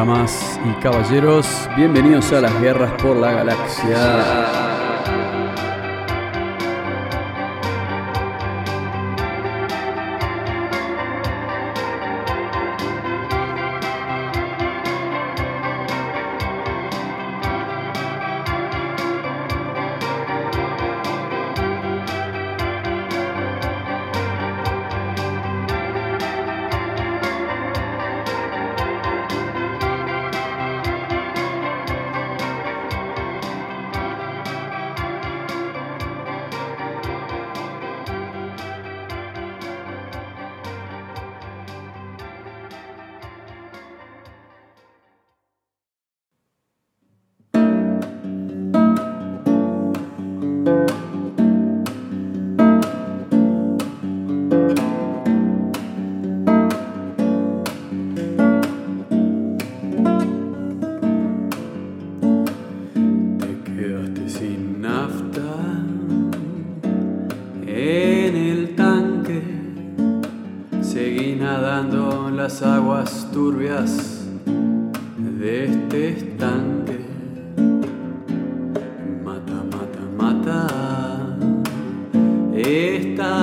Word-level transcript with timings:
Damas 0.00 0.58
y 0.64 0.72
caballeros, 0.80 1.68
bienvenidos 1.76 2.32
a 2.32 2.40
las 2.40 2.58
guerras 2.58 2.90
por 3.02 3.18
la 3.18 3.32
galaxia. 3.32 4.69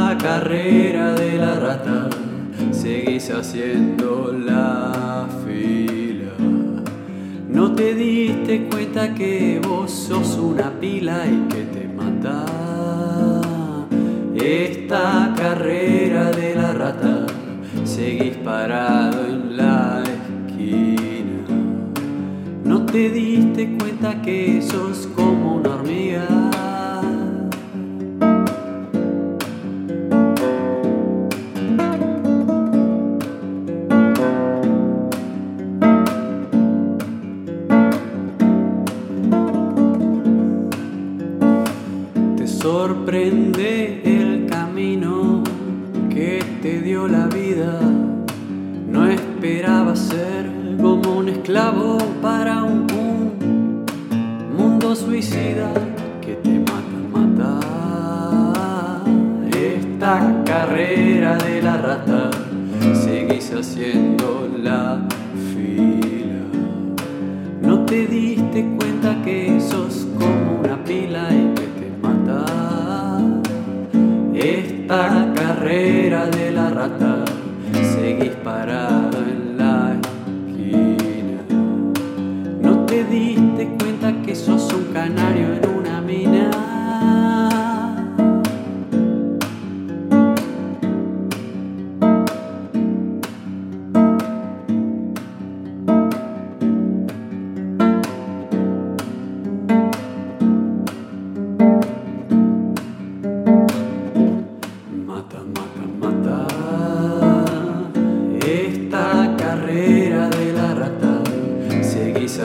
Esta 0.09 0.25
carrera 0.25 1.12
de 1.16 1.38
la 1.38 1.56
rata. 1.59 2.09
Seguís 2.72 3.29
haciendo 3.29 4.31
la 4.31 5.28
fila. 5.45 6.31
No 7.50 7.73
te 7.75 7.94
diste 7.94 8.69
cuenta 8.69 9.13
que 9.13 9.59
vos 9.67 9.91
sos 9.91 10.38
una 10.38 10.72
pila 10.79 11.25
y 11.28 11.53
que 11.53 11.63
te 11.63 11.90
mata 11.90 12.46
esta 14.34 15.34
carrera 15.35 16.31
de 16.31 16.56
la 16.56 16.72
rata. 16.72 17.25
Seguís 17.84 18.38
parado 18.38 19.25
en 19.25 19.57
la 19.57 20.03
esquina. 20.03 21.44
No 22.63 22.85
te 22.85 23.09
diste 23.09 23.78
cuenta 23.78 24.22
que 24.22 24.62
sos 24.62 25.06
como 25.07 25.37
suicida 54.96 55.72
que 56.22 56.34
te 56.36 56.59
mata, 56.59 57.00
mata. 57.12 57.59
Esta 59.52 60.44
carrera 60.46 61.38
de 61.38 61.62
la 61.62 61.78
rata, 61.78 62.30
seguís 62.94 63.52
haciendo 63.53 64.50
la 64.62 65.00
fila. 65.53 66.42
No 67.62 67.86
te 67.86 68.08
diste 68.08 68.66
cuenta 68.78 69.22
que 69.24 69.59
sos 69.59 70.08
como 70.18 70.59
una 70.62 70.84
pila 70.84 71.28
y 71.31 71.53
que 71.56 71.68
te 71.80 71.90
mata 72.02 72.46
esta 74.34 75.34
carrera 75.36 76.28
de 76.28 76.52
la 76.52 76.70
rata. 76.70 77.26
Seguís 77.74 78.36
parado 78.44 79.06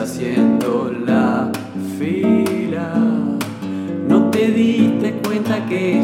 haciendo 0.03 0.91
la 1.05 1.49
fila. 1.97 2.93
No 4.05 4.29
te 4.31 4.51
diste 4.51 5.13
cuenta 5.25 5.65
que 5.65 6.02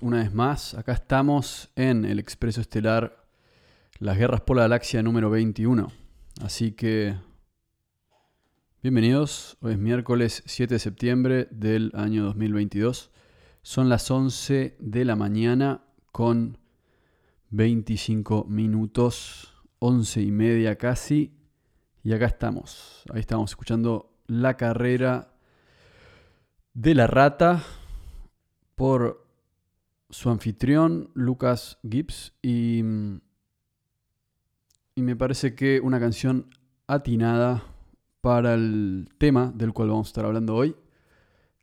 una 0.00 0.18
vez 0.18 0.32
más. 0.32 0.74
Acá 0.74 0.92
estamos 0.92 1.72
en 1.74 2.04
el 2.04 2.20
Expreso 2.20 2.60
Estelar 2.60 3.26
Las 3.98 4.16
Guerras 4.16 4.40
por 4.42 4.56
la 4.56 4.62
Galaxia 4.62 5.02
número 5.02 5.28
21. 5.28 5.90
Así 6.40 6.70
que 6.70 7.16
bienvenidos. 8.80 9.56
Hoy 9.60 9.72
es 9.72 9.78
miércoles 9.78 10.44
7 10.46 10.74
de 10.74 10.78
septiembre 10.78 11.48
del 11.50 11.90
año 11.94 12.22
2022. 12.26 13.10
Son 13.62 13.88
las 13.88 14.08
11 14.08 14.76
de 14.78 15.04
la 15.04 15.16
mañana 15.16 15.82
con 16.12 16.58
25 17.50 18.44
minutos, 18.44 19.64
11 19.80 20.22
y 20.22 20.30
media 20.30 20.78
casi. 20.78 21.34
Y 22.04 22.12
acá 22.12 22.26
estamos. 22.26 23.02
Ahí 23.12 23.18
estamos 23.18 23.50
escuchando 23.50 24.14
la 24.28 24.56
carrera 24.56 25.34
de 26.72 26.94
la 26.94 27.08
rata 27.08 27.64
por 28.76 29.21
su 30.12 30.30
anfitrión 30.30 31.10
Lucas 31.14 31.78
Gibbs. 31.82 32.34
Y, 32.42 32.84
y 34.94 35.02
me 35.02 35.16
parece 35.16 35.56
que 35.56 35.80
una 35.80 35.98
canción 35.98 36.54
atinada 36.86 37.64
para 38.20 38.54
el 38.54 39.08
tema 39.18 39.52
del 39.54 39.72
cual 39.72 39.88
vamos 39.88 40.06
a 40.06 40.10
estar 40.10 40.24
hablando 40.26 40.54
hoy. 40.54 40.76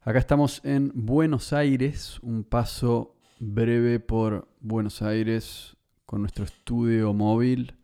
Acá 0.01 0.19
estamos 0.19 0.61
en 0.65 0.91
Buenos 0.93 1.53
Aires, 1.53 2.19
un 2.21 2.43
paso 2.43 3.15
breve 3.39 3.99
por 3.99 4.49
Buenos 4.59 5.01
Aires 5.01 5.77
con 6.05 6.21
nuestro 6.21 6.43
estudio 6.43 7.13
móvil 7.13 7.75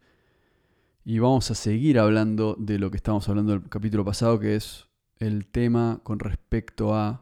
y 1.06 1.20
vamos 1.20 1.52
a 1.52 1.56
seguir 1.56 2.00
hablando 2.00 2.56
de 2.58 2.80
lo 2.80 2.90
que 2.90 2.98
estábamos 2.98 3.30
hablando 3.30 3.52
del 3.52 3.70
capítulo 3.70 4.04
pasado, 4.04 4.40
que 4.40 4.56
es 4.56 4.88
el 5.20 5.46
tema 5.46 6.00
con 6.04 6.20
respecto 6.20 6.96
a 6.96 7.22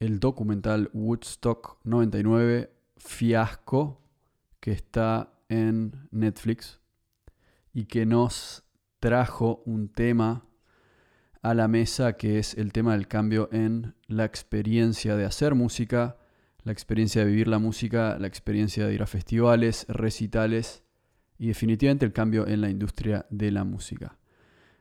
el 0.00 0.18
documental 0.18 0.90
Woodstock 0.94 1.78
99 1.84 2.72
Fiasco 2.96 4.00
que 4.58 4.72
está 4.72 5.34
en 5.48 6.08
Netflix 6.10 6.80
y 7.72 7.84
que 7.84 8.06
nos 8.06 8.64
trajo 8.98 9.62
un 9.66 9.88
tema 9.88 10.46
a 11.42 11.54
la 11.54 11.68
mesa, 11.68 12.14
que 12.14 12.38
es 12.38 12.54
el 12.54 12.72
tema 12.72 12.92
del 12.92 13.08
cambio 13.08 13.48
en 13.52 13.94
la 14.06 14.24
experiencia 14.24 15.16
de 15.16 15.24
hacer 15.24 15.54
música, 15.54 16.16
la 16.62 16.72
experiencia 16.72 17.22
de 17.22 17.30
vivir 17.30 17.48
la 17.48 17.58
música, 17.58 18.18
la 18.18 18.26
experiencia 18.26 18.86
de 18.86 18.94
ir 18.94 19.02
a 19.02 19.06
festivales, 19.06 19.86
recitales 19.88 20.82
y 21.38 21.48
definitivamente 21.48 22.06
el 22.06 22.12
cambio 22.12 22.46
en 22.46 22.62
la 22.62 22.70
industria 22.70 23.26
de 23.30 23.50
la 23.50 23.64
música. 23.64 24.18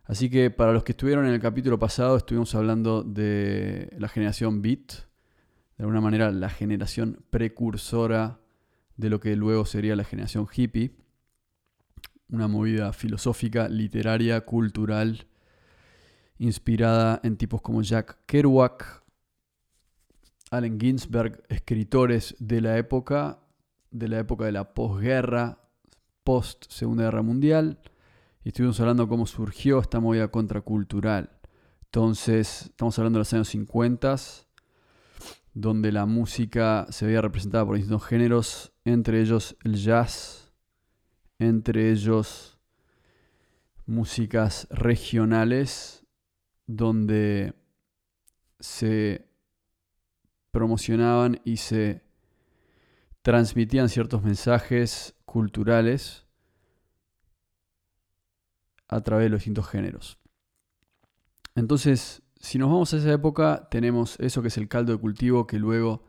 Así 0.03 0.29
que 0.29 0.49
para 0.49 0.73
los 0.73 0.83
que 0.83 0.93
estuvieron 0.93 1.27
en 1.27 1.33
el 1.33 1.39
capítulo 1.39 1.77
pasado, 1.77 2.17
estuvimos 2.17 2.55
hablando 2.55 3.03
de 3.03 3.93
la 3.97 4.07
generación 4.07 4.61
Beat, 4.61 5.08
de 5.79 5.85
alguna 5.85 6.01
manera 6.01 6.29
la 6.31 6.49
generación 6.49 7.23
precursora 7.29 8.41
de 8.97 9.09
lo 9.09 9.21
que 9.21 9.37
luego 9.37 9.65
sería 9.65 9.95
la 9.95 10.03
generación 10.03 10.45
hippie, 10.53 10.97
una 12.27 12.49
movida 12.49 12.91
filosófica, 12.91 13.69
literaria, 13.69 14.41
cultural, 14.41 15.27
inspirada 16.37 17.21
en 17.23 17.37
tipos 17.37 17.61
como 17.61 17.81
Jack 17.81 18.25
Kerouac, 18.25 19.03
Allen 20.51 20.81
Ginsberg, 20.81 21.43
escritores 21.47 22.35
de 22.39 22.59
la 22.59 22.77
época, 22.77 23.39
de 23.89 24.09
la 24.09 24.19
época 24.19 24.43
de 24.43 24.51
la 24.51 24.73
posguerra, 24.73 25.59
post 26.25 26.65
Segunda 26.67 27.05
Guerra 27.05 27.21
Mundial, 27.21 27.79
y 28.43 28.49
estuvimos 28.49 28.81
hablando 28.81 29.07
cómo 29.07 29.25
surgió 29.25 29.79
esta 29.79 30.01
movida 30.01 30.27
contracultural. 30.27 31.29
Entonces, 31.85 32.63
estamos 32.63 32.99
hablando 32.99 33.19
de 33.19 33.21
los 33.21 33.33
años 33.33 33.47
50, 33.47 34.17
donde 35.53 35.91
la 35.91 36.05
música 36.05 36.85
se 36.89 37.05
veía 37.05 37.21
representada 37.21 37.65
por 37.65 37.75
distintos 37.75 38.05
géneros, 38.05 38.73
entre 38.85 39.21
ellos 39.21 39.57
el 39.63 39.75
jazz, 39.75 40.53
entre 41.37 41.91
ellos 41.91 42.59
músicas 43.85 44.67
regionales, 44.69 46.05
donde 46.67 47.53
se 48.59 49.27
promocionaban 50.51 51.41
y 51.43 51.57
se 51.57 52.03
transmitían 53.21 53.89
ciertos 53.89 54.23
mensajes 54.23 55.15
culturales 55.25 56.25
a 58.87 59.01
través 59.01 59.25
de 59.25 59.29
los 59.29 59.39
distintos 59.39 59.67
géneros. 59.67 60.17
Entonces, 61.55 62.21
si 62.39 62.57
nos 62.57 62.69
vamos 62.69 62.93
a 62.93 62.97
esa 62.97 63.11
época, 63.11 63.67
tenemos 63.69 64.17
eso 64.19 64.41
que 64.41 64.47
es 64.47 64.57
el 64.57 64.67
caldo 64.67 64.93
de 64.93 64.97
cultivo 64.97 65.45
que 65.45 65.59
luego 65.59 66.03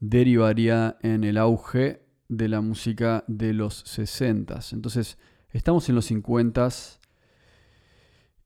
derivaría 0.00 0.98
en 1.00 1.24
el 1.24 1.38
auge 1.38 2.02
de 2.28 2.48
la 2.48 2.60
música 2.60 3.24
de 3.26 3.54
los 3.54 3.82
60. 3.86 4.60
Entonces, 4.72 5.18
estamos 5.50 5.88
en 5.88 5.94
los 5.94 6.06
50 6.06 6.68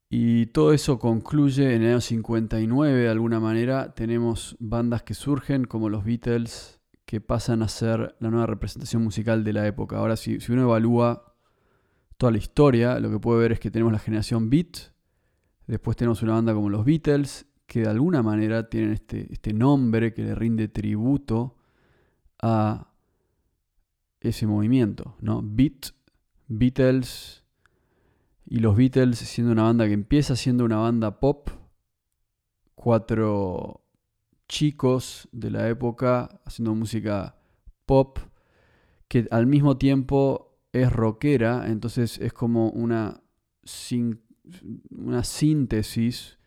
y 0.09 0.47
todo 0.47 0.73
eso 0.73 0.99
concluye 0.99 1.75
en 1.75 1.83
el 1.83 1.89
año 1.91 2.01
59 2.01 3.01
de 3.01 3.09
alguna 3.09 3.41
manera. 3.41 3.95
Tenemos 3.95 4.57
bandas 4.61 5.03
que 5.03 5.15
surgen 5.15 5.65
como 5.65 5.89
los 5.89 6.05
Beatles 6.05 6.81
que 7.07 7.21
pasan 7.21 7.63
a 7.63 7.69
ser 7.69 8.15
la 8.21 8.31
nueva 8.31 8.47
representación 8.47 9.03
musical 9.03 9.43
de 9.43 9.53
la 9.53 9.67
época. 9.67 9.99
Ahora, 9.99 10.17
si, 10.17 10.39
si 10.41 10.53
uno 10.53 10.63
evalúa 10.63 11.35
toda 12.19 12.31
la 12.31 12.39
historia, 12.39 13.01
lo 13.01 13.11
que 13.11 13.19
puede 13.19 13.41
ver 13.41 13.53
es 13.53 13.59
que 13.59 13.71
tenemos 13.71 13.93
la 13.93 13.99
generación 13.99 14.49
Beat, 14.49 14.93
Después 15.71 15.97
tenemos 15.97 16.21
una 16.25 16.33
banda 16.33 16.53
como 16.53 16.69
los 16.69 16.85
Beatles, 16.85 17.47
que 17.69 17.83
de 17.83 17.89
alguna 17.89 18.25
manera 18.25 18.69
tienen 18.69 18.91
este, 18.91 19.33
este 19.33 19.53
nombre 19.53 20.13
que 20.13 20.25
le 20.25 20.35
rinde 20.35 20.67
tributo 20.67 21.55
a 22.43 22.91
ese 24.19 24.49
movimiento, 24.49 25.15
¿no? 25.21 25.43
Beat, 25.45 25.93
Beatles, 26.49 27.45
y 28.47 28.59
los 28.59 28.77
Beatles 28.77 29.19
siendo 29.19 29.53
una 29.53 29.63
banda 29.63 29.87
que 29.87 29.93
empieza 29.93 30.35
siendo 30.35 30.65
una 30.65 30.79
banda 30.79 31.21
pop, 31.21 31.51
cuatro 32.75 33.85
chicos 34.49 35.29
de 35.31 35.53
la 35.53 35.69
época 35.69 36.41
haciendo 36.45 36.75
música 36.75 37.37
pop, 37.87 38.19
que 39.07 39.29
al 39.31 39.47
mismo 39.47 39.77
tiempo 39.77 40.59
es 40.73 40.93
rockera, 40.93 41.69
entonces 41.69 42.19
es 42.19 42.33
como 42.33 42.71
una 42.71 43.23
una 44.91 45.25
síntesis 45.25 46.39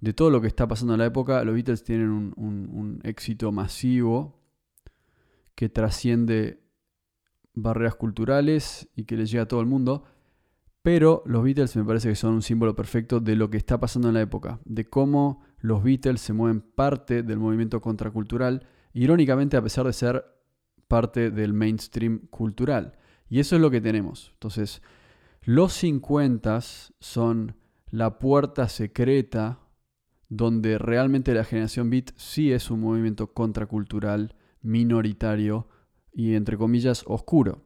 de 0.00 0.12
todo 0.12 0.30
lo 0.30 0.40
que 0.40 0.48
está 0.48 0.68
pasando 0.68 0.94
en 0.94 1.00
la 1.00 1.06
época. 1.06 1.42
Los 1.44 1.54
Beatles 1.54 1.82
tienen 1.82 2.10
un, 2.36 3.00
éxito 3.04 3.52
masivo 3.52 4.38
que 5.54 5.68
trasciende 5.68 6.60
barreras 7.54 7.94
culturales 7.94 8.88
y 8.96 9.04
que 9.04 9.16
les 9.16 9.30
llega 9.30 9.44
a 9.44 9.48
todo 9.48 9.60
el 9.60 9.66
mundo. 9.66 10.04
Pero 10.82 11.22
los 11.24 11.42
Beatles 11.42 11.74
me 11.76 11.84
parece 11.84 12.10
que 12.10 12.16
son 12.16 12.34
un 12.34 12.42
símbolo 12.42 12.76
perfecto 12.76 13.20
de 13.20 13.36
lo 13.36 13.48
que 13.48 13.56
está 13.56 13.80
pasando 13.80 14.08
en 14.08 14.14
la 14.14 14.20
época, 14.20 14.60
de 14.66 14.84
cómo 14.84 15.42
los 15.58 15.82
Beatles 15.82 16.20
se 16.20 16.34
mueven 16.34 16.60
parte 16.60 17.22
del 17.22 17.38
movimiento 17.38 17.80
contracultural, 17.80 18.66
irónicamente 18.92 19.56
a 19.56 19.62
pesar 19.62 19.86
de 19.86 19.94
ser 19.94 20.24
parte 20.86 21.30
del 21.30 21.54
mainstream 21.54 22.26
cultural. 22.28 22.98
Y 23.30 23.40
eso 23.40 23.56
es 23.56 23.62
lo 23.62 23.70
que 23.70 23.80
tenemos. 23.80 24.30
Entonces, 24.34 24.82
los 25.46 25.74
50 25.74 26.60
son 27.00 27.56
la 27.90 28.18
puerta 28.18 28.68
secreta 28.68 29.60
donde 30.30 30.78
realmente 30.78 31.34
la 31.34 31.44
generación 31.44 31.90
beat 31.90 32.12
sí 32.16 32.50
es 32.50 32.70
un 32.70 32.80
movimiento 32.80 33.34
contracultural, 33.34 34.34
minoritario 34.62 35.68
y 36.12 36.34
entre 36.34 36.56
comillas 36.56 37.04
oscuro. 37.06 37.62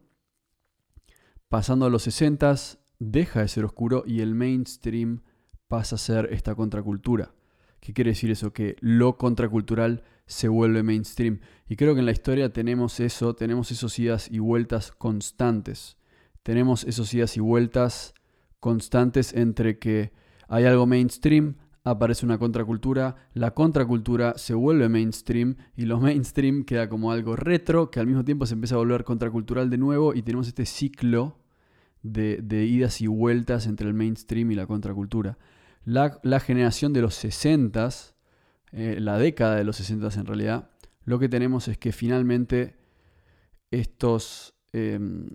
Pasando 1.48 1.86
a 1.86 1.90
los 1.90 2.02
60 2.02 2.56
deja 2.98 3.40
de 3.42 3.48
ser 3.48 3.64
oscuro 3.64 4.02
y 4.04 4.22
el 4.22 4.34
mainstream 4.34 5.22
pasa 5.68 5.94
a 5.94 5.98
ser 5.98 6.28
esta 6.32 6.56
contracultura. 6.56 7.32
¿Qué 7.78 7.92
quiere 7.92 8.10
decir 8.10 8.32
eso? 8.32 8.52
Que 8.52 8.74
lo 8.80 9.16
contracultural 9.18 10.02
se 10.26 10.48
vuelve 10.48 10.82
mainstream. 10.82 11.40
Y 11.68 11.76
creo 11.76 11.94
que 11.94 12.00
en 12.00 12.06
la 12.06 12.12
historia 12.12 12.52
tenemos 12.52 12.98
eso, 12.98 13.36
tenemos 13.36 13.70
esos 13.70 13.96
idas 14.00 14.28
y 14.30 14.40
vueltas 14.40 14.90
constantes 14.90 15.96
tenemos 16.42 16.84
esos 16.84 17.12
idas 17.14 17.36
y 17.36 17.40
vueltas 17.40 18.14
constantes 18.60 19.34
entre 19.34 19.78
que 19.78 20.12
hay 20.48 20.64
algo 20.64 20.86
mainstream, 20.86 21.56
aparece 21.84 22.26
una 22.26 22.38
contracultura, 22.38 23.16
la 23.34 23.52
contracultura 23.52 24.34
se 24.36 24.54
vuelve 24.54 24.88
mainstream 24.88 25.56
y 25.76 25.84
lo 25.84 26.00
mainstream 26.00 26.64
queda 26.64 26.88
como 26.88 27.12
algo 27.12 27.36
retro 27.36 27.90
que 27.90 28.00
al 28.00 28.06
mismo 28.06 28.24
tiempo 28.24 28.46
se 28.46 28.54
empieza 28.54 28.74
a 28.74 28.78
volver 28.78 29.04
contracultural 29.04 29.70
de 29.70 29.78
nuevo 29.78 30.14
y 30.14 30.22
tenemos 30.22 30.48
este 30.48 30.66
ciclo 30.66 31.38
de, 32.02 32.64
idas 32.64 33.00
y 33.00 33.06
vueltas 33.06 33.66
entre 33.66 33.88
el 33.88 33.94
mainstream 33.94 34.50
y 34.52 34.54
la 34.54 34.66
contracultura. 34.66 35.38
La, 35.84 36.40
generación 36.40 36.92
de 36.92 37.02
los 37.02 37.14
60, 37.14 37.88
eh, 38.72 38.98
la 39.00 39.18
década 39.18 39.56
de 39.56 39.64
los 39.64 39.76
60 39.76 40.08
en 40.20 40.26
realidad, 40.26 40.70
lo 41.04 41.18
que 41.18 41.28
tenemos 41.28 41.68
es 41.68 41.78
que 41.78 41.92
finalmente 41.92 42.76
estos... 43.70 44.54
Em, 44.72 45.28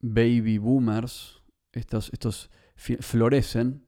baby 0.00 0.58
boomers, 0.58 1.42
estos, 1.72 2.10
estos 2.12 2.50
florecen 2.76 3.86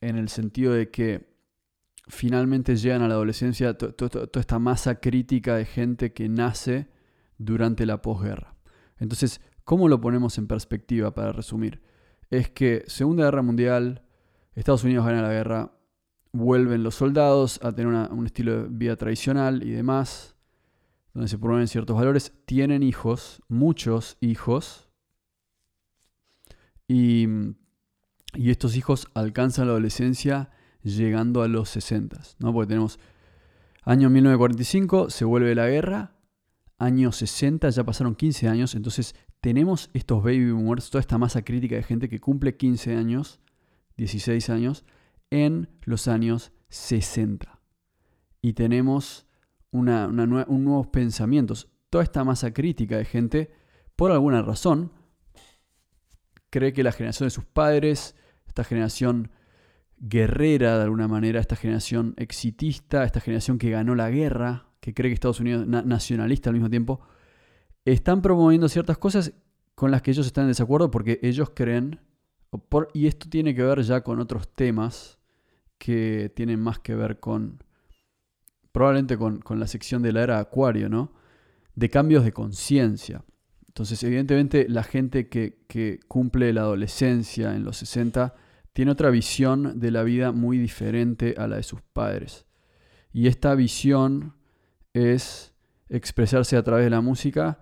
en 0.00 0.16
el 0.16 0.28
sentido 0.28 0.72
de 0.72 0.90
que 0.90 1.30
finalmente 2.08 2.76
llegan 2.76 3.02
a 3.02 3.08
la 3.08 3.14
adolescencia 3.14 3.74
toda 3.74 4.28
esta 4.34 4.58
masa 4.58 4.96
crítica 4.96 5.56
de 5.56 5.64
gente 5.64 6.12
que 6.12 6.28
nace 6.28 6.88
durante 7.38 7.86
la 7.86 8.02
posguerra. 8.02 8.56
Entonces, 8.98 9.40
¿cómo 9.64 9.88
lo 9.88 10.00
ponemos 10.00 10.36
en 10.38 10.46
perspectiva 10.46 11.14
para 11.14 11.32
resumir? 11.32 11.80
Es 12.30 12.50
que 12.50 12.84
Segunda 12.86 13.24
Guerra 13.24 13.42
Mundial, 13.42 14.02
Estados 14.54 14.84
Unidos 14.84 15.06
gana 15.06 15.22
la 15.22 15.32
guerra, 15.32 15.72
vuelven 16.32 16.82
los 16.82 16.94
soldados 16.94 17.60
a 17.62 17.72
tener 17.72 17.92
un 18.10 18.26
estilo 18.26 18.62
de 18.62 18.68
vida 18.68 18.96
tradicional 18.96 19.62
y 19.62 19.70
demás, 19.70 20.29
donde 21.20 21.28
se 21.28 21.36
promueven 21.36 21.68
ciertos 21.68 21.94
valores, 21.96 22.32
tienen 22.46 22.82
hijos, 22.82 23.42
muchos 23.46 24.16
hijos, 24.22 24.88
y, 26.88 27.28
estos 28.32 28.74
hijos 28.74 29.06
alcanzan 29.12 29.66
la 29.66 29.72
adolescencia 29.72 30.48
llegando 30.82 31.42
a 31.42 31.48
los 31.48 31.68
60, 31.68 32.18
¿no? 32.38 32.54
Porque 32.54 32.68
tenemos 32.68 32.98
año 33.82 34.08
1945, 34.08 35.10
se 35.10 35.26
vuelve 35.26 35.54
la 35.54 35.68
guerra, 35.68 36.16
año 36.78 37.12
60, 37.12 37.68
ya 37.68 37.84
pasaron 37.84 38.14
15 38.14 38.48
años, 38.48 38.74
entonces 38.74 39.14
tenemos 39.42 39.90
estos 39.92 40.22
baby 40.22 40.52
boomers, 40.52 40.88
toda 40.88 41.00
esta 41.00 41.18
masa 41.18 41.42
crítica 41.42 41.76
de 41.76 41.82
gente 41.82 42.08
que 42.08 42.18
cumple 42.18 42.56
15 42.56 42.96
años, 42.96 43.40
16 43.98 44.48
años, 44.48 44.86
en 45.28 45.68
los 45.82 46.08
años 46.08 46.52
60. 46.70 47.60
Y 48.40 48.54
tenemos 48.54 49.26
un 49.72 49.84
nuevos 50.64 50.86
pensamientos. 50.88 51.68
Toda 51.90 52.04
esta 52.04 52.24
masa 52.24 52.52
crítica 52.52 52.96
de 52.96 53.04
gente, 53.04 53.50
por 53.96 54.12
alguna 54.12 54.42
razón, 54.42 54.92
cree 56.50 56.72
que 56.72 56.82
la 56.82 56.92
generación 56.92 57.26
de 57.26 57.30
sus 57.30 57.44
padres, 57.44 58.16
esta 58.46 58.64
generación 58.64 59.30
guerrera 59.98 60.76
de 60.78 60.84
alguna 60.84 61.08
manera, 61.08 61.40
esta 61.40 61.56
generación 61.56 62.14
exitista, 62.16 63.04
esta 63.04 63.20
generación 63.20 63.58
que 63.58 63.70
ganó 63.70 63.94
la 63.94 64.10
guerra, 64.10 64.66
que 64.80 64.94
cree 64.94 65.10
que 65.10 65.14
Estados 65.14 65.40
Unidos 65.40 65.62
es 65.62 65.68
nacionalista 65.86 66.50
al 66.50 66.54
mismo 66.54 66.70
tiempo, 66.70 67.00
están 67.84 68.22
promoviendo 68.22 68.68
ciertas 68.68 68.98
cosas 68.98 69.32
con 69.74 69.90
las 69.90 70.02
que 70.02 70.10
ellos 70.10 70.26
están 70.26 70.44
en 70.44 70.50
desacuerdo 70.50 70.90
porque 70.90 71.20
ellos 71.22 71.52
creen, 71.54 72.00
y 72.94 73.06
esto 73.06 73.28
tiene 73.28 73.54
que 73.54 73.62
ver 73.62 73.82
ya 73.82 74.02
con 74.02 74.20
otros 74.20 74.48
temas 74.54 75.18
que 75.78 76.32
tienen 76.34 76.60
más 76.60 76.78
que 76.78 76.94
ver 76.94 77.20
con, 77.20 77.62
probablemente 78.72 79.16
con, 79.16 79.42
la 79.58 79.66
sección 79.66 80.02
de 80.02 80.12
la 80.12 80.22
era 80.22 80.38
Acuario, 80.38 80.88
¿no? 80.88 81.12
De 81.74 81.88
cambios 81.88 82.24
de 82.24 82.32
conciencia. 82.32 83.24
Entonces, 83.68 84.02
evidentemente, 84.02 84.66
la 84.68 84.82
gente 84.82 85.28
que, 85.28 85.62
que, 85.68 86.00
cumple 86.08 86.52
la 86.52 86.62
adolescencia 86.62 87.54
en 87.54 87.64
los 87.64 87.76
60 87.78 88.34
tiene 88.72 88.90
otra 88.90 89.10
visión 89.10 89.78
de 89.80 89.90
la 89.90 90.02
vida 90.02 90.32
muy 90.32 90.58
diferente 90.58 91.34
a 91.38 91.46
la 91.46 91.56
de 91.56 91.62
sus 91.62 91.80
padres. 91.82 92.46
Y 93.12 93.26
esta 93.26 93.54
visión 93.54 94.34
es 94.92 95.54
expresarse 95.88 96.56
a 96.56 96.62
través 96.62 96.84
de 96.84 96.90
la 96.90 97.00
música 97.00 97.60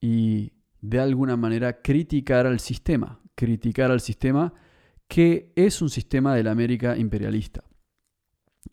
y 0.00 0.52
de 0.80 1.00
alguna 1.00 1.36
manera 1.36 1.82
criticar 1.82 2.46
al 2.46 2.60
sistema, 2.60 3.20
criticar 3.34 3.90
al 3.90 4.00
sistema 4.00 4.54
que 5.08 5.52
es 5.56 5.82
un 5.82 5.90
sistema 5.90 6.34
de 6.34 6.42
la 6.42 6.50
América 6.50 6.96
imperialista. 6.96 7.62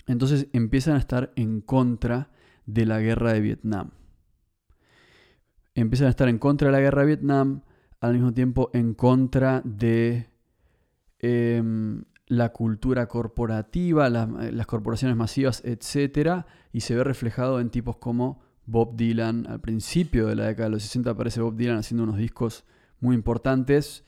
Entonces 0.07 0.47
empiezan 0.53 0.95
a 0.95 1.00
estar 1.00 1.31
en 1.35 1.62
contra 1.62 2.29
de 2.65 2.85
la 2.85 3.00
guerra 3.00 3.33
de 3.33 3.41
Vietnam. 3.41 3.91
Empiezan 5.75 6.07
a 6.07 6.12
estar 6.12 6.29
en 6.29 6.38
contra 6.38 6.67
de 6.67 6.71
la 6.71 6.79
guerra 6.79 7.01
de 7.01 7.07
Vietnam, 7.07 7.62
al 8.00 8.13
mismo 8.13 8.33
tiempo 8.33 8.69
en 8.73 8.93
contra 8.93 9.62
de 9.63 10.29
em, 11.19 12.03
la 12.27 12.50
cultura 12.50 13.07
corporativa, 13.07 14.09
las 14.09 14.67
corporaciones 14.67 15.17
masivas, 15.17 15.63
etc. 15.65 16.45
Y 16.71 16.81
se 16.81 16.95
ve 16.95 17.03
reflejado 17.03 17.59
en 17.59 17.69
tipos 17.69 17.97
como 17.97 18.41
Bob 18.65 18.95
Dylan. 18.95 19.47
Al 19.47 19.62
principio 19.62 20.27
de 20.27 20.35
la 20.35 20.47
década 20.47 20.65
de 20.65 20.71
los 20.71 20.83
60 20.83 21.12
aparece 21.12 21.41
Bob 21.41 21.55
Dylan 21.55 21.77
haciendo 21.77 22.03
unos 22.03 22.17
discos 22.17 22.65
muy 23.00 23.15
importantes. 23.15 24.03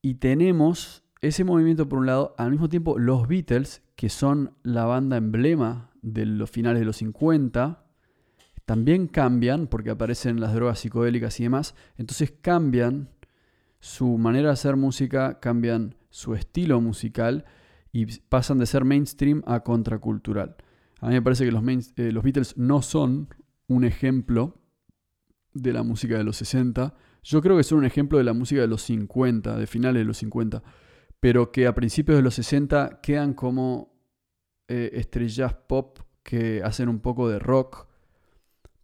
Y 0.00 0.14
tenemos 0.14 1.04
ese 1.22 1.44
movimiento 1.44 1.88
por 1.88 2.00
un 2.00 2.06
lado, 2.06 2.34
al 2.36 2.50
mismo 2.50 2.68
tiempo 2.68 2.98
los 2.98 3.28
Beatles, 3.28 3.82
que 3.94 4.08
son 4.08 4.54
la 4.64 4.84
banda 4.84 5.16
emblema 5.16 5.90
de 6.02 6.26
los 6.26 6.50
finales 6.50 6.80
de 6.80 6.84
los 6.84 6.96
50, 6.96 7.84
también 8.66 9.06
cambian 9.06 9.68
porque 9.68 9.90
aparecen 9.90 10.40
las 10.40 10.52
drogas 10.52 10.80
psicodélicas 10.80 11.38
y 11.38 11.44
demás. 11.44 11.76
Entonces 11.96 12.34
cambian 12.40 13.08
su 13.78 14.18
manera 14.18 14.48
de 14.48 14.54
hacer 14.54 14.76
música, 14.76 15.38
cambian 15.38 15.94
su 16.10 16.34
estilo 16.34 16.80
musical 16.80 17.44
y 17.92 18.06
pasan 18.06 18.58
de 18.58 18.66
ser 18.66 18.84
mainstream 18.84 19.42
a 19.46 19.60
contracultural. 19.60 20.56
A 21.00 21.08
mí 21.08 21.14
me 21.14 21.22
parece 21.22 21.44
que 21.44 21.52
los, 21.52 21.62
eh, 21.96 22.10
los 22.10 22.24
Beatles 22.24 22.56
no 22.56 22.82
son 22.82 23.28
un 23.68 23.84
ejemplo 23.84 24.58
de 25.54 25.72
la 25.72 25.84
música 25.84 26.18
de 26.18 26.24
los 26.24 26.36
60. 26.36 26.94
Yo 27.22 27.40
creo 27.42 27.56
que 27.56 27.62
son 27.62 27.78
un 27.78 27.84
ejemplo 27.84 28.18
de 28.18 28.24
la 28.24 28.32
música 28.32 28.60
de 28.60 28.66
los 28.66 28.82
50, 28.82 29.56
de 29.56 29.66
finales 29.68 30.00
de 30.00 30.04
los 30.04 30.18
50 30.18 30.62
pero 31.22 31.52
que 31.52 31.68
a 31.68 31.74
principios 31.76 32.18
de 32.18 32.22
los 32.22 32.34
60 32.34 32.98
quedan 33.00 33.34
como 33.34 33.94
eh, 34.66 34.90
estrellas 34.94 35.54
pop 35.54 36.00
que 36.24 36.64
hacen 36.64 36.88
un 36.88 36.98
poco 36.98 37.28
de 37.28 37.38
rock, 37.38 37.86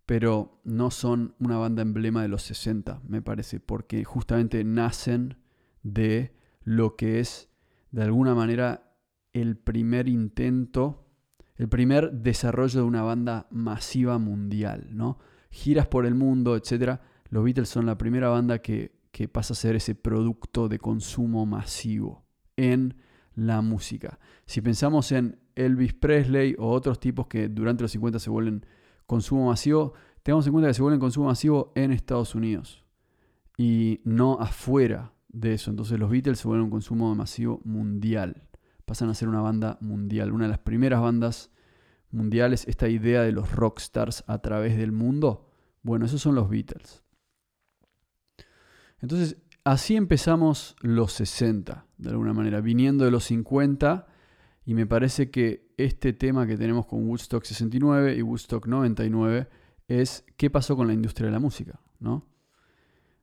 pero 0.07 0.61
no 0.63 0.93
son 0.93 1.35
una 1.41 1.57
banda 1.57 1.83
emblema 1.83 2.23
de 2.23 2.29
los 2.29 2.43
60, 2.43 3.03
me 3.09 3.23
parece, 3.23 3.59
porque 3.59 4.05
justamente 4.05 4.63
nacen 4.63 5.37
de 5.83 6.33
lo 6.63 6.95
que 6.95 7.19
es, 7.19 7.49
de 7.91 8.05
alguna 8.05 8.37
manera, 8.37 8.95
el 9.33 9.57
primer 9.57 10.09
intento, 10.09 11.09
el 11.57 11.69
primer 11.69 12.13
desarrollo 12.13 12.83
de 12.83 12.87
una 12.87 13.03
banda 13.03 13.49
masiva 13.51 14.17
mundial, 14.19 14.87
¿no? 14.93 15.19
Giras 15.51 15.89
por 15.89 16.07
el 16.07 16.15
mundo, 16.15 16.55
etc. 16.55 17.01
Los 17.31 17.43
Beatles 17.43 17.69
son 17.69 17.85
la 17.85 17.99
primera 17.99 18.29
banda 18.29 18.61
que, 18.61 18.93
que 19.11 19.27
pasa 19.27 19.55
a 19.55 19.57
ser 19.57 19.75
ese 19.75 19.97
producto 19.97 20.69
de 20.69 20.79
consumo 20.79 21.45
masivo 21.45 22.28
en 22.59 22.97
la 23.35 23.63
música. 23.63 24.19
Si 24.45 24.61
pensamos 24.61 25.13
en 25.13 25.39
Elvis 25.55 25.95
Presley 25.95 26.57
o 26.59 26.71
otros 26.71 27.01
tipos 27.01 27.29
que 27.29 27.49
durante 27.49 27.83
los 27.83 27.93
50 27.93 28.19
se 28.19 28.29
vuelven 28.29 28.67
consumo 29.07 29.47
masivo, 29.47 29.95
tengamos 30.23 30.47
en 30.47 30.53
cuenta 30.53 30.69
que 30.69 30.75
se 30.75 30.83
vuelven 30.83 31.01
consumo 31.01 31.27
masivo 31.29 31.73
en 31.75 31.93
Estados 31.93 32.35
Unidos 32.35 32.85
y 33.57 34.01
no 34.05 34.39
afuera 34.41 35.15
de 35.29 35.55
eso. 35.55 35.71
Entonces 35.71 35.99
los 35.99 36.11
Beatles 36.11 36.41
se 36.41 36.49
vuelven 36.49 36.65
un 36.65 36.71
consumo 36.71 37.15
masivo 37.15 37.61
mundial. 37.65 38.43
Pasan 38.85 39.09
a 39.09 39.15
ser 39.15 39.29
una 39.29 39.41
banda 39.41 39.79
mundial, 39.81 40.33
una 40.33 40.45
de 40.45 40.51
las 40.51 40.59
primeras 40.59 41.01
bandas 41.01 41.51
mundiales, 42.11 42.67
esta 42.67 42.89
idea 42.89 43.23
de 43.23 43.33
los 43.33 43.53
rockstars 43.53 44.25
a 44.27 44.39
través 44.39 44.77
del 44.77 44.93
mundo. 44.93 45.51
Bueno, 45.83 46.07
esos 46.07 46.21
son 46.21 46.35
los 46.35 46.49
Beatles. 46.49 47.05
Entonces, 49.01 49.37
Así 49.65 49.97
empezamos 49.97 50.77
los 50.81 51.13
60, 51.13 51.87
de 51.99 52.11
alguna 52.11 52.33
manera, 52.33 52.61
viniendo 52.61 53.05
de 53.05 53.11
los 53.11 53.25
50, 53.25 54.07
y 54.65 54.75
me 54.75 54.87
parece 54.87 55.31
que 55.31 55.69
este 55.77 56.13
tema 56.13 56.47
que 56.47 56.57
tenemos 56.57 56.87
con 56.87 57.09
Woodstock 57.09 57.45
69 57.45 58.17
y 58.17 58.23
Woodstock 58.23 58.67
99 58.67 59.49
es 59.89 60.25
qué 60.37 60.51
pasó 60.51 60.77
con 60.77 60.87
la 60.87 60.93
industria 60.93 61.27
de 61.27 61.33
la 61.33 61.39
música, 61.39 61.81
¿no? 61.99 62.27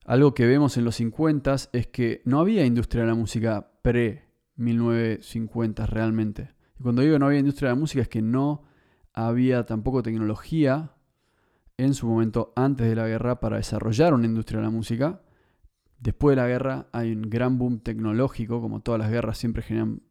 Algo 0.06 0.34
que 0.34 0.46
vemos 0.46 0.78
en 0.78 0.86
los 0.86 0.96
50 0.96 1.56
es 1.74 1.88
que 1.88 2.22
no 2.26 2.40
había 2.40 2.66
industria 2.66 3.04
de 3.04 3.10
la 3.10 3.16
música 3.16 3.72
pre-1950 3.82 5.88
realmente. 5.88 6.54
Y 6.80 6.84
cuando 6.84 7.02
digo 7.02 7.18
no 7.18 7.28
había 7.28 7.40
industria 7.40 7.70
de 7.70 7.76
la 7.76 7.80
música 7.80 8.04
es 8.04 8.10
que 8.10 8.22
no 8.22 8.64
había 9.14 9.66
tampoco 9.66 10.04
tecnología 10.04 10.92
en 11.78 11.94
su 11.94 12.08
momento 12.08 12.54
antes 12.56 12.88
de 12.88 12.96
la 12.96 13.08
guerra 13.08 13.40
para 13.40 13.58
desarrollar 13.58 14.14
una 14.14 14.26
industria 14.26 14.60
de 14.60 14.66
la 14.66 14.72
música 14.72 15.22
Después 16.00 16.36
de 16.36 16.42
la 16.42 16.48
guerra 16.48 16.88
hay 16.92 17.12
un 17.12 17.24
gran 17.24 17.58
boom 17.58 17.80
tecnológico, 17.80 18.62
como 18.62 18.82
todas 18.82 19.00
las 19.00 19.10
guerras 19.10 19.38
siempre 19.38 19.64
generan 19.64 20.02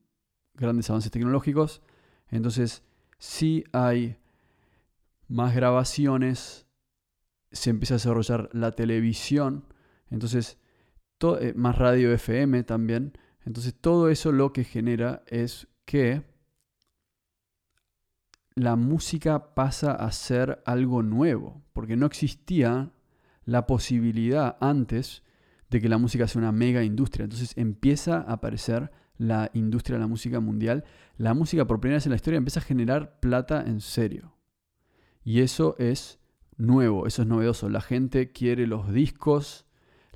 grandes 0.55 0.89
avances 0.91 1.11
tecnológicos. 1.11 1.83
Entonces, 2.29 2.83
sí 3.19 3.65
hay 3.73 4.19
más 5.29 5.55
grabaciones, 5.55 6.67
se 7.53 7.71
empieza 7.71 7.95
a 7.95 7.97
desarrollar 7.97 8.51
la 8.53 8.73
televisión, 8.73 9.65
entonces, 10.11 10.59
eh, 11.41 11.55
más 11.57 11.79
radio 11.79 12.13
FM 12.13 12.65
también. 12.65 13.17
Entonces, 13.45 13.75
todo 13.75 14.09
eso 14.09 14.33
lo 14.33 14.53
que 14.53 14.65
genera 14.65 15.23
es 15.27 15.69
que 15.85 16.23
la 18.55 18.77
música 18.77 19.55
pasa 19.55 19.93
a 19.93 20.13
ser 20.13 20.63
algo 20.67 21.03
nuevo, 21.03 21.63
porque 21.73 21.97
no 21.97 22.07
existía 22.07 22.93
la 23.45 23.67
posibilidad 23.67 24.57
antes 24.61 25.23
de 25.71 25.81
que 25.81 25.89
la 25.89 25.99
música 25.99 26.29
sea 26.29 26.41
una 26.41 26.53
mega 26.53 26.83
industria. 26.85 27.25
Entonces 27.25 27.53
empieza 27.57 28.19
a 28.19 28.33
aparecer 28.35 28.91
la 29.17 29.51
industria 29.55 29.97
de 29.97 30.01
la 30.01 30.09
música 30.09 30.41
mundial. 30.41 30.85
La 31.17 31.35
música 31.35 31.67
por 31.67 31.81
primera 31.81 31.97
vez 31.97 32.07
en 32.07 32.11
la 32.11 32.17
historia 32.17 32.39
empieza 32.39 32.61
a 32.61 32.65
generar 32.65 33.21
plata 33.21 33.63
en 33.67 33.81
serio. 33.81 34.37
Y 35.23 35.41
eso 35.41 35.77
es 35.79 36.19
nuevo, 36.57 37.07
eso 37.07 37.23
es 37.23 37.29
novedoso. 37.29 37.69
La 37.69 37.81
gente 37.81 38.33
quiere 38.33 38.67
los 38.67 38.93
discos, 38.93 39.67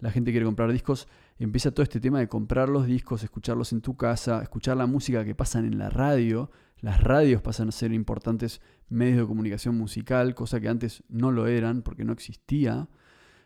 la 0.00 0.10
gente 0.10 0.30
quiere 0.30 0.46
comprar 0.46 0.70
discos. 0.72 1.08
Empieza 1.38 1.70
todo 1.70 1.84
este 1.84 2.00
tema 2.00 2.18
de 2.18 2.28
comprar 2.28 2.68
los 2.68 2.86
discos, 2.86 3.22
escucharlos 3.22 3.72
en 3.72 3.80
tu 3.80 3.96
casa, 3.96 4.42
escuchar 4.42 4.76
la 4.76 4.86
música 4.86 5.24
que 5.24 5.34
pasan 5.34 5.64
en 5.64 5.78
la 5.78 5.88
radio. 5.88 6.50
Las 6.80 7.02
radios 7.02 7.42
pasan 7.42 7.68
a 7.68 7.72
ser 7.72 7.92
importantes 7.92 8.60
medios 8.88 9.18
de 9.18 9.26
comunicación 9.26 9.76
musical, 9.76 10.34
cosa 10.34 10.60
que 10.60 10.68
antes 10.68 11.04
no 11.08 11.30
lo 11.32 11.46
eran 11.46 11.82
porque 11.82 12.04
no 12.04 12.12
existía. 12.12 12.88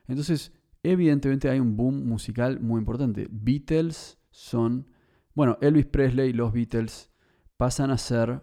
Entonces 0.06 0.52
evidentemente 0.82 1.48
hay 1.48 1.60
un 1.60 1.76
boom 1.76 2.06
musical 2.06 2.60
muy 2.60 2.78
importante. 2.78 3.28
Beatles 3.30 4.18
son, 4.30 4.88
bueno, 5.34 5.58
Elvis 5.60 5.86
Presley, 5.86 6.32
los 6.32 6.52
Beatles 6.52 7.10
pasan 7.56 7.90
a 7.90 7.98
ser 7.98 8.42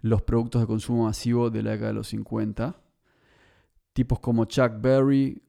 los 0.00 0.22
productos 0.22 0.62
de 0.62 0.66
consumo 0.66 1.04
masivo 1.04 1.50
de 1.50 1.62
la 1.62 1.72
década 1.72 1.88
de 1.88 1.94
los 1.94 2.08
50. 2.08 2.80
Tipos 3.92 4.20
como 4.20 4.44
Chuck 4.44 4.80
Berry 4.80 5.42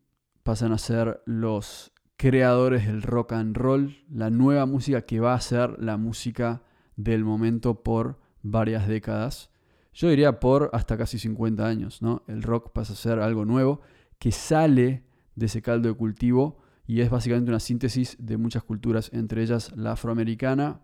pasan 0.43 0.71
a 0.71 0.77
ser 0.77 1.21
los 1.25 1.91
creadores 2.17 2.87
del 2.87 3.03
rock 3.03 3.33
and 3.33 3.55
roll, 3.55 3.97
la 4.09 4.29
nueva 4.29 4.65
música 4.65 5.03
que 5.03 5.19
va 5.19 5.33
a 5.33 5.41
ser 5.41 5.79
la 5.79 5.97
música 5.97 6.63
del 6.95 7.23
momento 7.23 7.83
por 7.83 8.19
varias 8.41 8.87
décadas. 8.87 9.51
Yo 9.93 10.09
diría 10.09 10.39
por 10.39 10.69
hasta 10.73 10.97
casi 10.97 11.19
50 11.19 11.65
años, 11.65 12.01
¿no? 12.01 12.23
El 12.27 12.43
rock 12.43 12.71
pasa 12.71 12.93
a 12.93 12.95
ser 12.95 13.19
algo 13.19 13.45
nuevo 13.45 13.81
que 14.19 14.31
sale 14.31 15.06
de 15.37 15.45
ese 15.45 15.61
caldo 15.61 15.87
de 15.87 15.95
cultivo 15.95 16.57
y 16.87 17.01
es 17.01 17.09
básicamente 17.09 17.51
una 17.51 17.59
síntesis 17.59 18.17
de 18.19 18.37
muchas 18.37 18.63
culturas, 18.63 19.09
entre 19.13 19.43
ellas 19.43 19.71
la 19.75 19.93
afroamericana, 19.93 20.81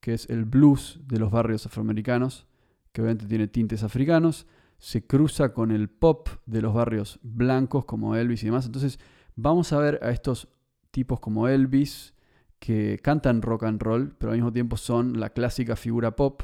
que 0.00 0.14
es 0.14 0.30
el 0.30 0.44
blues 0.44 1.00
de 1.06 1.18
los 1.18 1.30
barrios 1.30 1.66
afroamericanos, 1.66 2.46
que 2.92 3.02
obviamente 3.02 3.26
tiene 3.26 3.48
tintes 3.48 3.82
africanos, 3.82 4.46
se 4.78 5.06
cruza 5.06 5.52
con 5.52 5.72
el 5.72 5.88
pop 5.88 6.28
de 6.46 6.62
los 6.62 6.72
barrios 6.72 7.18
blancos 7.22 7.84
como 7.84 8.14
Elvis 8.14 8.42
y 8.42 8.46
demás. 8.46 8.66
Entonces 8.66 9.00
vamos 9.34 9.72
a 9.72 9.78
ver 9.78 9.98
a 10.02 10.10
estos 10.10 10.48
tipos 10.90 11.18
como 11.18 11.48
Elvis 11.48 12.14
que 12.60 13.00
cantan 13.02 13.42
rock 13.42 13.64
and 13.64 13.82
roll, 13.82 14.14
pero 14.16 14.30
al 14.30 14.38
mismo 14.38 14.52
tiempo 14.52 14.76
son 14.76 15.18
la 15.18 15.30
clásica 15.30 15.74
figura 15.74 16.14
pop 16.14 16.42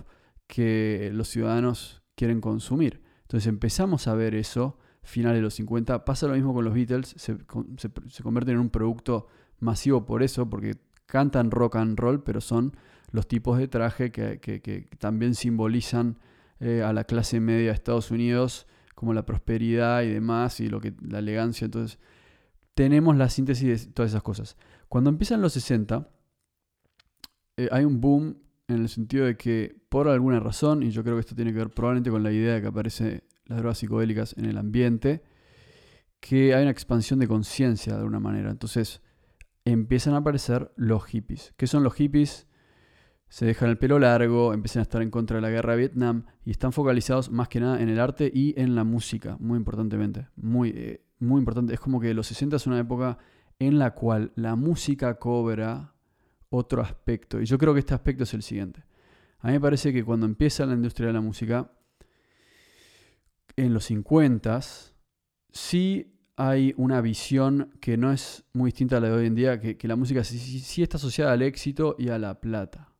que 0.48 1.10
los 1.14 1.28
ciudadanos 1.28 2.02
quieren 2.16 2.40
consumir. 2.40 3.02
Entonces 3.22 3.46
empezamos 3.46 4.08
a 4.08 4.14
ver 4.14 4.34
eso 4.34 4.79
finales 5.02 5.38
de 5.38 5.42
los 5.42 5.54
50. 5.54 6.04
Pasa 6.04 6.26
lo 6.26 6.34
mismo 6.34 6.54
con 6.54 6.64
los 6.64 6.74
Beatles, 6.74 7.14
se, 7.16 7.36
se, 7.76 8.22
convierten 8.22 8.54
en 8.54 8.60
un 8.60 8.70
producto 8.70 9.26
masivo 9.58 10.04
por 10.06 10.22
eso, 10.22 10.48
porque 10.48 10.76
cantan 11.06 11.50
rock 11.50 11.76
and 11.76 11.98
roll, 11.98 12.22
pero 12.22 12.40
son 12.40 12.74
los 13.10 13.26
tipos 13.26 13.58
de 13.58 13.68
traje 13.68 14.12
que, 14.12 14.88
también 14.98 15.34
simbolizan 15.34 16.18
eh, 16.60 16.82
a 16.82 16.92
la 16.92 17.04
clase 17.04 17.40
media 17.40 17.68
de 17.68 17.74
Estados 17.74 18.10
Unidos, 18.10 18.66
como 18.94 19.14
la 19.14 19.24
prosperidad 19.24 20.02
y 20.02 20.08
demás, 20.08 20.60
y 20.60 20.68
lo 20.68 20.80
que, 20.80 20.94
la 21.00 21.18
elegancia. 21.18 21.64
Entonces, 21.64 21.98
tenemos 22.74 23.16
la 23.16 23.28
síntesis 23.28 23.86
de 23.86 23.92
todas 23.92 24.12
esas 24.12 24.22
cosas. 24.22 24.56
Cuando 24.88 25.10
empiezan 25.10 25.40
los 25.40 25.52
60, 25.54 26.08
eh, 27.56 27.68
hay 27.72 27.84
un 27.84 28.00
boom 28.00 28.36
en 28.68 28.82
el 28.82 28.88
sentido 28.88 29.26
de 29.26 29.36
que, 29.36 29.76
por 29.88 30.08
alguna 30.08 30.38
razón, 30.38 30.82
y 30.82 30.90
yo 30.90 31.02
creo 31.02 31.16
que 31.16 31.20
esto 31.20 31.34
tiene 31.34 31.52
que 31.52 31.58
ver 31.58 31.70
probablemente 31.70 32.10
con 32.10 32.22
la 32.22 32.30
idea 32.30 32.54
de 32.54 32.60
que 32.60 32.68
aparecen 32.68 33.22
las 33.50 33.58
drogas 33.58 33.78
psicodélicas 33.78 34.34
en 34.38 34.46
el 34.46 34.56
ambiente, 34.56 35.22
que 36.20 36.54
hay 36.54 36.62
una 36.62 36.70
expansión 36.70 37.18
de 37.18 37.28
conciencia 37.28 37.92
de 37.92 37.98
alguna 37.98 38.20
manera. 38.20 38.50
Entonces, 38.50 39.02
empiezan 39.64 40.14
a 40.14 40.18
aparecer 40.18 40.72
los 40.76 41.04
hippies. 41.04 41.52
¿Qué 41.56 41.66
son 41.66 41.82
los 41.82 41.94
hippies? 41.94 42.46
Se 43.28 43.46
dejan 43.46 43.70
el 43.70 43.78
pelo 43.78 43.98
largo, 43.98 44.54
empiezan 44.54 44.80
a 44.80 44.82
estar 44.82 45.02
en 45.02 45.10
contra 45.10 45.36
de 45.36 45.42
la 45.42 45.50
guerra 45.50 45.72
de 45.72 45.78
Vietnam 45.78 46.26
y 46.44 46.50
están 46.50 46.72
focalizados 46.72 47.30
más 47.30 47.48
que 47.48 47.60
nada 47.60 47.80
en 47.80 47.88
el 47.88 48.00
arte 48.00 48.30
y 48.32 48.58
en 48.60 48.74
la 48.74 48.84
música, 48.84 49.36
muy 49.40 49.56
importantemente. 49.56 50.28
Muy, 50.36 50.70
eh, 50.70 51.04
muy 51.18 51.38
importante. 51.38 51.74
Es 51.74 51.80
como 51.80 52.00
que 52.00 52.14
los 52.14 52.26
60 52.28 52.56
es 52.56 52.66
una 52.66 52.78
época 52.78 53.18
en 53.58 53.78
la 53.78 53.94
cual 53.94 54.32
la 54.36 54.56
música 54.56 55.18
cobra 55.18 55.94
otro 56.48 56.82
aspecto. 56.82 57.40
Y 57.40 57.46
yo 57.46 57.58
creo 57.58 57.74
que 57.74 57.80
este 57.80 57.94
aspecto 57.94 58.24
es 58.24 58.34
el 58.34 58.42
siguiente. 58.42 58.84
A 59.40 59.48
mí 59.48 59.54
me 59.54 59.60
parece 59.60 59.92
que 59.92 60.04
cuando 60.04 60.26
empieza 60.26 60.66
la 60.66 60.74
industria 60.74 61.08
de 61.08 61.12
la 61.14 61.20
música, 61.20 61.70
en 63.56 63.74
los 63.74 63.84
50 63.86 64.60
sí 65.52 66.20
hay 66.36 66.72
una 66.78 67.02
visión 67.02 67.70
que 67.80 67.98
no 67.98 68.12
es 68.12 68.44
muy 68.54 68.68
distinta 68.68 68.96
a 68.96 69.00
la 69.00 69.08
de 69.08 69.14
hoy 69.14 69.26
en 69.26 69.34
día, 69.34 69.60
que, 69.60 69.76
la 69.86 69.96
música 69.96 70.24
sí, 70.24 70.82
está 70.82 70.96
asociada 70.96 71.32
al 71.32 71.42
éxito 71.42 71.96
y 71.98 72.08
a 72.08 72.18
la 72.18 72.40
plata. 72.40 72.94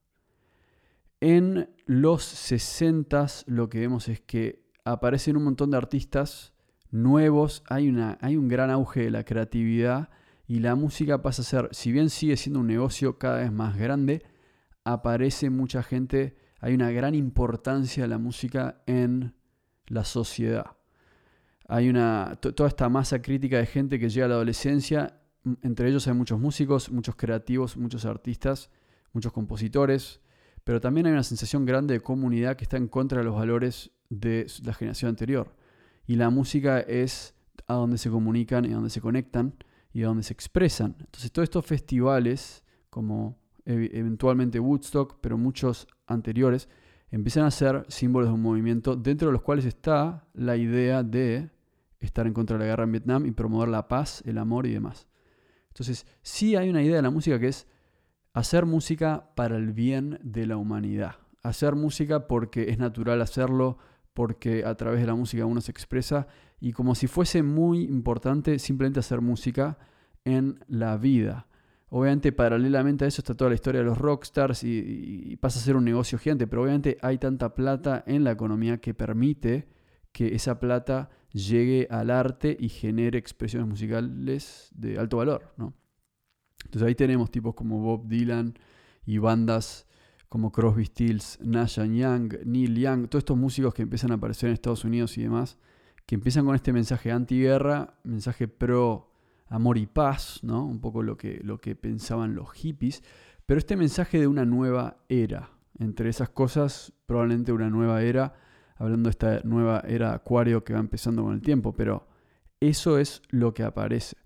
En 1.21 1.71
los 1.87 2.23
60 2.23 3.27
lo 3.47 3.71
que 3.71 3.81
vemos 3.81 4.09
es 4.09 4.21
que 4.21 4.67
aparecen 4.85 5.39
un 5.39 5.45
montón 5.45 5.71
de 5.71 5.79
artistas 5.79 6.53
nuevos, 6.91 7.63
hay, 7.69 7.89
una, 7.89 8.19
hay 8.21 8.37
un 8.37 8.49
gran 8.49 8.71
auge 8.71 9.05
de 9.05 9.11
la 9.11 9.25
creatividad 9.25 10.11
y 10.47 10.59
la 10.59 10.75
música 10.75 11.23
pasa 11.23 11.41
a 11.41 11.45
ser, 11.47 11.69
si 11.73 11.93
bien 11.93 12.11
sigue 12.11 12.37
siendo 12.37 12.61
un 12.61 12.67
negocio 12.67 13.19
cada 13.19 13.39
vez 13.39 13.53
más 13.53 13.77
grande, 13.79 14.23
aparece 14.85 15.49
mucha 15.49 15.83
gente, 15.83 16.37
hay 16.61 16.75
una 16.75 16.91
gran 16.91 17.15
importancia 17.15 18.03
de 18.03 18.09
la 18.09 18.19
música 18.19 18.83
en 18.87 19.35
la 19.91 20.05
sociedad 20.05 20.77
hay 21.71 21.89
una, 21.89 22.37
toda 22.41 22.69
esta 22.69 22.89
masa 22.89 23.23
crítica 23.23 23.59
de 23.59 23.65
gente 23.65 24.01
que 24.01 24.09
llega 24.09 24.27
a 24.27 24.29
la 24.29 24.35
adolescencia, 24.35 25.21
entre 25.63 25.89
ellos 25.89 26.09
hay 26.09 26.15
muchos 26.15 26.41
músicos, 26.41 26.91
muchos 26.91 27.15
creativos, 27.15 27.77
muchos 27.77 28.05
artistas, 28.05 28.71
muchos 29.13 29.33
compositores, 29.33 30.21
pero 30.65 30.81
también 30.81 31.07
hay 31.07 31.13
una 31.13 31.23
sensación 31.23 31.65
grande 31.65 31.95
de 31.95 32.01
comunidad 32.01 32.57
que 32.57 32.65
está 32.65 32.77
en 32.77 32.89
contra 32.89 33.19
de 33.19 33.25
los 33.25 33.37
valores 33.37 33.93
de 34.09 34.49
la 34.65 34.75
generación 34.75 35.11
anterior. 35.11 35.55
Y 36.09 36.17
la 36.17 36.29
música 36.29 36.81
es 36.81 37.37
a 37.69 37.75
donde 37.75 37.99
se 37.99 38.11
comunican 38.11 38.65
y 38.65 38.73
a 38.73 38.75
donde 38.75 38.91
se 38.91 39.01
conectan 39.01 39.55
y 39.93 40.03
a 40.03 40.07
donde 40.07 40.25
se 40.25 40.33
expresan. 40.33 40.97
Entonces 40.99 41.31
todos 41.31 41.45
estos 41.45 41.65
festivales, 41.65 42.65
como 42.91 43.39
eventualmente 43.65 44.59
Woodstock, 44.59 45.19
pero 45.21 45.39
muchos 45.39 45.87
anteriores, 46.09 46.69
empiezan 47.11 47.45
a 47.45 47.51
ser 47.51 47.85
símbolos 47.89 48.29
de 48.29 48.35
un 48.35 48.43
movimiento 48.43 48.97
dentro 48.97 49.29
de 49.29 49.33
los 49.33 49.43
cuales 49.43 49.65
está 49.65 50.27
la 50.33 50.57
idea 50.57 51.03
de 51.03 51.51
estar 51.99 52.27
en 52.27 52.33
contra 52.33 52.57
de 52.57 52.65
la 52.65 52.71
guerra 52.71 52.85
en 52.85 52.93
Vietnam 52.93 53.27
y 53.27 53.33
promover 53.33 53.69
la 53.69 53.89
paz, 53.89 54.23
el 54.27 54.39
amor 54.39 54.67
y 54.67 54.73
demás. 54.73 55.07
Entonces, 55.69 56.07
sí 56.23 56.57
hay 56.57 56.69
una 56.69 56.83
idea 56.83 56.97
de 56.97 57.03
la 57.03 57.11
música 57.11 57.39
que 57.39 57.49
es 57.49 57.67
hacer 58.33 58.67
música 58.67 59.31
para 59.35 59.57
el 59.57 59.73
bien 59.73 60.19
de 60.23 60.47
la 60.47 60.57
humanidad. 60.57 61.17
Hacer 61.43 61.75
música 61.75 62.27
porque 62.27 62.71
es 62.71 62.79
natural 62.79 63.21
hacerlo, 63.23 63.79
porque 64.15 64.65
a 64.65 64.75
través 64.75 65.01
de 65.01 65.07
la 65.07 65.15
música 65.15 65.47
uno 65.47 65.61
se 65.61 65.71
expresa 65.71 66.27
y 66.61 66.73
como 66.73 66.95
si 66.95 67.07
fuese 67.07 67.43
muy 67.43 67.83
importante 67.85 68.59
simplemente 68.59 69.01
hacer 69.01 69.21
música 69.21 69.79
en 70.25 70.63
la 70.69 70.97
vida. 70.97 71.47
Obviamente, 71.91 72.33
paralelamente 72.33 73.05
a 73.05 73.09
eso 73.09 73.21
está 73.21 73.35
toda 73.35 73.51
la 73.51 73.57
historia 73.57 73.81
de 73.81 73.87
los 73.87 73.99
rockstars 73.99 74.63
y, 74.63 75.27
y, 75.33 75.37
pasa 75.37 75.59
a 75.59 75.63
ser 75.63 75.77
un 75.77 75.85
negocio 75.85 76.19
gigante, 76.19 76.47
pero 76.47 76.63
obviamente 76.63 76.97
hay 77.03 77.19
tanta 77.19 77.55
plata 77.55 78.05
en 78.07 78.23
la 78.23 78.31
economía 78.31 78.79
que 78.79 78.95
permite 78.95 79.69
que 80.13 80.35
esa 80.35 80.61
plata 80.61 81.11
llegue 81.33 81.89
al 81.91 82.11
arte 82.11 82.57
y 82.59 82.69
genere 82.69 83.19
expresiones 83.19 83.69
musicales 83.69 84.71
de 84.75 84.99
alto 84.99 85.19
valor, 85.19 85.53
¿no? 85.57 85.75
Entonces 86.65 86.87
ahí 86.87 86.95
tenemos 86.95 87.31
tipos 87.31 87.55
como 87.55 87.81
Bob 87.81 88.07
Dylan 88.07 88.55
y 89.05 89.19
bandas 89.19 89.87
como 90.29 90.53
Crosby 90.53 90.85
Stills, 90.85 91.41
Nash 91.43 91.81
Young, 91.81 92.35
Neil 92.45 92.77
Young, 92.77 93.09
todos 93.09 93.23
estos 93.23 93.37
músicos 93.37 93.75
que 93.75 93.83
empiezan 93.83 94.13
a 94.13 94.15
aparecer 94.15 94.49
en 94.49 94.55
Estados 94.55 94.85
Unidos 94.85 95.19
y 95.19 95.23
demás, 95.23 95.59
que 96.07 96.15
empiezan 96.15 96.45
con 96.45 96.55
este 96.55 96.73
mensaje 96.73 97.11
antiguerra, 97.11 97.99
mensaje 98.05 98.47
pro 98.47 99.10
amor 99.51 99.77
y 99.77 99.87
paz, 99.87 100.41
¿no? 100.43 100.65
Un 100.65 100.81
poco 100.81 101.03
lo 101.03 101.19
que, 101.19 101.41
lo 101.45 101.59
que 101.59 101.77
pensaban 101.77 102.35
los 102.35 102.51
hippies, 102.53 103.03
pero 103.45 103.59
este 103.59 103.77
mensaje 103.77 104.19
de 104.19 104.27
una 104.27 104.47
nueva 104.47 104.97
era, 105.09 105.51
entre 105.79 106.09
esas 106.09 106.31
cosas, 106.31 106.93
probablemente 107.07 107.53
una 107.53 107.69
nueva 107.69 108.03
era 108.03 108.33
hablando 108.81 109.09
de 109.09 109.11
esta 109.11 109.41
nueva 109.45 109.85
era 109.87 110.15
acuario 110.15 110.65
que 110.65 110.73
va 110.73 110.81
empezando 110.81 111.23
con 111.23 111.35
el 111.35 111.43
tiempo, 111.43 111.75
pero 111.75 112.09
eso 112.61 112.99
es 112.99 113.21
lo 113.29 113.53
que 113.53 113.63
aparece. 113.63 114.17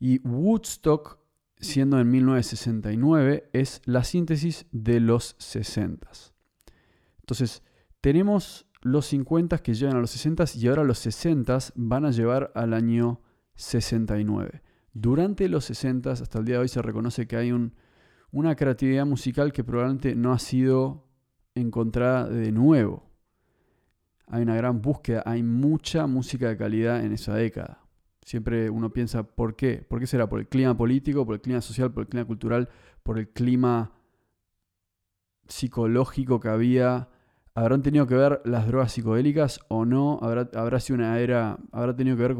Y 0.00 0.26
Woodstock, 0.26 1.18
siendo 1.58 2.00
en 2.00 2.10
1969, 2.10 3.50
es 3.52 3.82
la 3.84 4.02
síntesis 4.02 4.66
de 4.72 5.00
los 5.00 5.36
60. 5.38 6.08
Entonces, 7.20 7.62
tenemos 8.00 8.66
los 8.80 9.06
50 9.06 9.58
que 9.58 9.74
llegan 9.74 9.96
a 9.96 10.00
los 10.00 10.10
60 10.12 10.44
y 10.54 10.68
ahora 10.68 10.84
los 10.84 10.98
60 11.00 11.58
van 11.74 12.06
a 12.06 12.10
llevar 12.10 12.52
al 12.54 12.72
año 12.72 13.20
69. 13.54 14.62
Durante 14.92 15.48
los 15.48 15.64
60 15.66 16.12
hasta 16.12 16.38
el 16.38 16.44
día 16.44 16.56
de 16.56 16.62
hoy 16.62 16.68
se 16.68 16.82
reconoce 16.82 17.26
que 17.26 17.36
hay 17.36 17.52
un, 17.52 17.74
una 18.30 18.54
creatividad 18.54 19.06
musical 19.06 19.52
que 19.52 19.64
probablemente 19.64 20.14
no 20.14 20.32
ha 20.32 20.38
sido 20.38 21.06
encontrada 21.54 22.28
de 22.28 22.52
nuevo 22.52 23.14
hay 24.26 24.42
una 24.42 24.56
gran 24.56 24.80
búsqueda, 24.80 25.22
hay 25.26 25.42
mucha 25.42 26.06
música 26.06 26.48
de 26.48 26.56
calidad 26.56 27.04
en 27.04 27.12
esa 27.12 27.34
década. 27.34 27.80
Siempre 28.22 28.70
uno 28.70 28.92
piensa, 28.92 29.22
¿por 29.22 29.54
qué? 29.54 29.84
¿Por 29.88 30.00
qué 30.00 30.06
será? 30.06 30.28
¿Por 30.28 30.40
el 30.40 30.48
clima 30.48 30.76
político, 30.76 31.26
por 31.26 31.34
el 31.34 31.40
clima 31.40 31.60
social, 31.60 31.92
por 31.92 32.02
el 32.02 32.08
clima 32.08 32.26
cultural, 32.26 32.68
por 33.02 33.18
el 33.18 33.28
clima 33.28 33.92
psicológico 35.46 36.40
que 36.40 36.48
había? 36.48 37.10
¿Habrán 37.54 37.82
tenido 37.82 38.06
que 38.06 38.14
ver 38.14 38.40
las 38.44 38.66
drogas 38.66 38.92
psicodélicas 38.92 39.60
o 39.68 39.84
no? 39.84 40.18
¿Habrá, 40.22 40.48
habrá 40.54 40.80
sido 40.80 40.96
una 40.96 41.18
era, 41.20 41.58
habrá 41.70 41.94
tenido 41.94 42.16
que 42.16 42.22
ver 42.22 42.36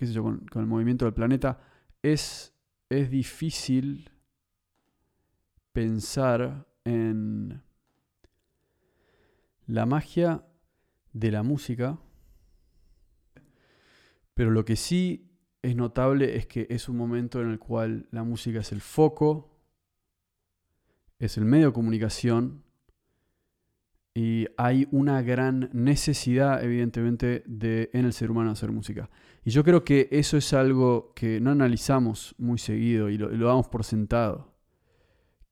qué 0.00 0.06
sé 0.06 0.14
yo, 0.14 0.22
con, 0.22 0.48
el 0.54 0.66
movimiento 0.66 1.04
del 1.04 1.12
planeta? 1.12 1.60
Es, 2.02 2.54
es 2.88 3.10
difícil 3.10 4.10
pensar 5.72 6.66
en 6.84 7.62
la 9.66 9.84
magia 9.84 10.42
de 11.12 11.30
la 11.30 11.42
música, 11.42 11.98
pero 14.32 14.50
lo 14.50 14.64
que 14.64 14.76
sí 14.76 15.30
es 15.60 15.76
notable 15.76 16.34
es 16.34 16.46
que 16.46 16.66
es 16.70 16.88
un 16.88 16.96
momento 16.96 17.42
en 17.42 17.50
el 17.50 17.58
cual 17.58 18.08
la 18.10 18.24
música 18.24 18.60
es 18.60 18.72
el 18.72 18.80
foco, 18.80 19.54
es 21.18 21.36
el 21.36 21.44
medio 21.44 21.66
de 21.66 21.72
comunicación 21.74 22.64
y 24.14 24.46
hay 24.56 24.88
una 24.90 25.22
gran 25.22 25.70
necesidad, 25.72 26.64
evidentemente, 26.64 27.44
de, 27.46 27.90
en 27.92 28.04
el 28.04 28.12
ser 28.12 28.30
humano 28.30 28.50
hacer 28.50 28.72
música. 28.72 29.08
Y 29.44 29.50
yo 29.50 29.64
creo 29.64 29.84
que 29.84 30.08
eso 30.10 30.36
es 30.36 30.52
algo 30.52 31.12
que 31.14 31.40
no 31.40 31.50
analizamos 31.50 32.34
muy 32.38 32.58
seguido 32.58 33.08
y 33.08 33.18
lo, 33.18 33.30
damos 33.30 33.68
por 33.68 33.84
sentado, 33.84 34.54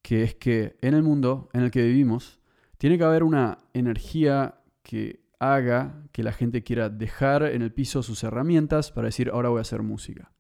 que 0.03 0.23
es 0.25 0.35
que 0.35 0.77
en 0.83 0.95
el 0.95 1.03
mundo 1.03 1.49
en 1.53 1.63
el 1.63 1.71
que 1.71 1.85
vivimos 1.85 2.41
tiene 2.79 2.99
que 2.99 3.05
haber 3.05 3.23
una 3.23 3.59
energía 3.75 4.61
que 4.83 5.25
haga 5.39 6.05
que 6.13 6.23
la 6.23 6.33
gente 6.33 6.65
quiera 6.65 6.89
dejar 6.89 7.45
en 7.45 7.63
el 7.63 7.73
piso 7.73 8.03
sus 8.03 8.25
herramientas 8.25 8.91
para 8.91 9.07
decir, 9.07 9.31
ahora 9.33 9.51
voy 9.51 9.59
a 9.59 9.63
hacer 9.63 9.83
música. 9.83 10.33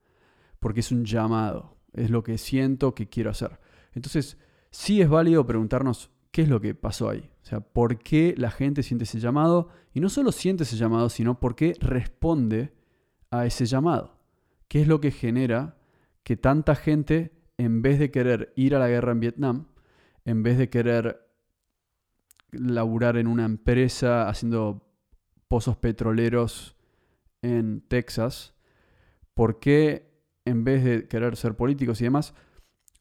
Porque 0.58 0.80
es 0.80 0.90
un 0.90 1.04
llamado, 1.04 1.78
es 1.92 2.10
lo 2.10 2.24
que 2.24 2.36
siento 2.36 2.94
que 2.94 3.08
quiero 3.08 3.30
hacer. 3.30 3.60
Entonces, 3.92 4.38
sí 4.70 5.00
es 5.00 5.08
válido 5.08 5.46
preguntarnos 5.46 6.10
qué 6.32 6.42
es 6.42 6.48
lo 6.48 6.60
que 6.60 6.74
pasó 6.74 7.08
ahí. 7.08 7.30
O 7.48 7.50
sea, 7.50 7.60
por 7.60 7.98
qué 7.98 8.34
la 8.36 8.50
gente 8.50 8.82
siente 8.82 9.04
ese 9.04 9.20
llamado. 9.20 9.70
Y 9.94 10.00
no 10.00 10.10
solo 10.10 10.32
siente 10.32 10.64
ese 10.64 10.76
llamado, 10.76 11.08
sino 11.08 11.40
por 11.40 11.56
qué 11.56 11.72
responde 11.80 12.74
a 13.30 13.46
ese 13.46 13.64
llamado. 13.64 14.18
¿Qué 14.68 14.82
es 14.82 14.86
lo 14.86 15.00
que 15.00 15.10
genera 15.10 15.78
que 16.24 16.36
tanta 16.36 16.74
gente, 16.74 17.32
en 17.56 17.80
vez 17.80 17.98
de 17.98 18.10
querer 18.10 18.52
ir 18.54 18.74
a 18.74 18.78
la 18.78 18.88
guerra 18.88 19.12
en 19.12 19.20
Vietnam, 19.20 19.68
en 20.26 20.42
vez 20.42 20.58
de 20.58 20.68
querer 20.68 21.26
laburar 22.50 23.16
en 23.16 23.26
una 23.26 23.46
empresa 23.46 24.28
haciendo 24.28 24.86
pozos 25.48 25.78
petroleros 25.78 26.76
en 27.40 27.80
Texas, 27.80 28.52
¿por 29.32 29.58
qué 29.58 30.12
en 30.44 30.64
vez 30.64 30.84
de 30.84 31.08
querer 31.08 31.34
ser 31.34 31.54
políticos 31.54 31.98
y 32.02 32.04
demás, 32.04 32.34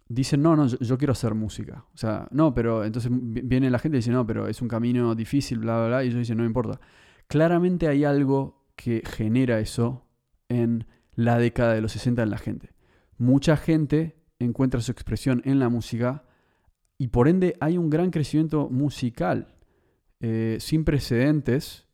dicen, 0.10 0.42
no, 0.42 0.56
no, 0.56 0.68
yo, 0.68 0.98
quiero 0.98 1.12
hacer 1.12 1.34
música. 1.34 1.86
O 1.94 1.98
sea, 1.98 2.28
no, 2.32 2.54
pero 2.54 2.84
entonces 2.84 3.12
viene 3.12 3.70
la 3.70 3.80
gente 3.80 3.98
y 3.98 4.00
dice, 4.00 4.12
no, 4.12 4.26
pero 4.26 4.48
es 4.48 4.62
un 4.62 4.68
camino 4.68 5.16
difícil, 5.16 5.60
bla, 5.60 5.78
bla, 5.78 5.88
bla, 5.88 6.04
y 6.04 6.08
ellos 6.08 6.20
dicen, 6.20 6.38
no 6.38 6.46
importa. 6.46 6.80
Claramente 7.28 7.88
hay 7.88 8.04
algo 8.04 8.66
que 8.76 9.04
genera 9.06 9.60
eso 9.60 10.08
en 10.50 10.86
la 11.16 11.38
década 11.38 11.74
de 11.74 11.82
los 11.82 11.92
60 11.92 12.24
en 12.24 12.30
la 12.30 12.38
gente. 12.38 12.74
Mucha 13.18 13.58
gente 13.58 14.16
encuentra 14.40 14.82
su 14.82 14.92
expresión 14.92 15.42
en 15.46 15.60
la 15.60 15.70
música 15.70 16.24
y 16.98 17.08
por 17.08 17.28
ende 17.28 17.56
hay 17.60 17.78
un 17.78 17.90
gran 17.90 18.12
crecimiento 18.12 18.70
musical 18.70 19.56
eh, 20.20 20.58
sin 20.60 20.84
precedentes, 20.84 21.88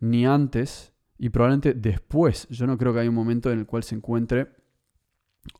ni 0.00 0.26
antes 0.26 0.92
y 1.18 1.28
probablemente 1.30 1.74
después. 1.74 2.48
Yo 2.48 2.66
no 2.66 2.76
creo 2.76 2.92
que 2.92 3.00
haya 3.00 3.08
un 3.08 3.14
momento 3.14 3.52
en 3.52 3.60
el 3.60 3.66
cual 3.66 3.84
se 3.84 3.94
encuentre 3.94 4.48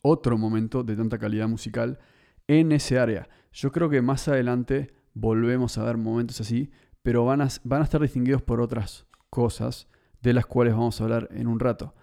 otro 0.03 0.39
momento 0.39 0.83
de 0.83 0.97
tanta 0.97 1.19
calidad 1.19 1.49
musical 1.49 1.99
en 2.47 2.73
ese 2.73 2.99
área. 2.99 3.29
Yo 3.53 3.73
creo 3.73 3.89
que 3.89 4.03
más 4.03 4.29
adelante 4.29 4.95
volvemos 5.15 5.79
a 5.79 5.85
ver 5.85 5.97
momentos 5.97 6.41
así, 6.41 6.71
pero 7.03 7.25
van 7.25 7.43
a, 7.43 7.49
van 7.65 7.83
a 7.83 7.85
estar 7.85 8.01
distinguidos 8.01 8.43
por 8.43 8.61
otras 8.61 9.07
cosas 9.31 9.89
de 10.21 10.33
las 10.33 10.47
cuales 10.47 10.75
vamos 10.75 11.01
a 11.01 11.05
hablar 11.05 11.29
en 11.33 11.47
un 11.47 11.59
rato, 11.59 11.95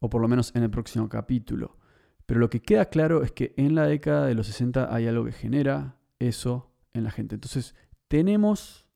o 0.00 0.08
por 0.08 0.20
lo 0.20 0.28
menos 0.28 0.54
en 0.54 0.62
el 0.62 0.70
próximo 0.70 1.08
capítulo. 1.08 1.76
Pero 2.26 2.40
lo 2.40 2.48
que 2.48 2.62
queda 2.62 2.86
claro 2.86 3.22
es 3.22 3.32
que 3.32 3.52
en 3.56 3.74
la 3.74 3.86
década 3.86 4.26
de 4.26 4.34
los 4.34 4.46
60 4.46 4.94
hay 4.94 5.06
algo 5.06 5.26
que 5.26 5.32
genera 5.32 5.98
eso 6.18 6.72
en 6.94 7.04
la 7.04 7.10
gente. 7.10 7.34
Entonces, 7.34 7.74
tenemos 8.08 8.86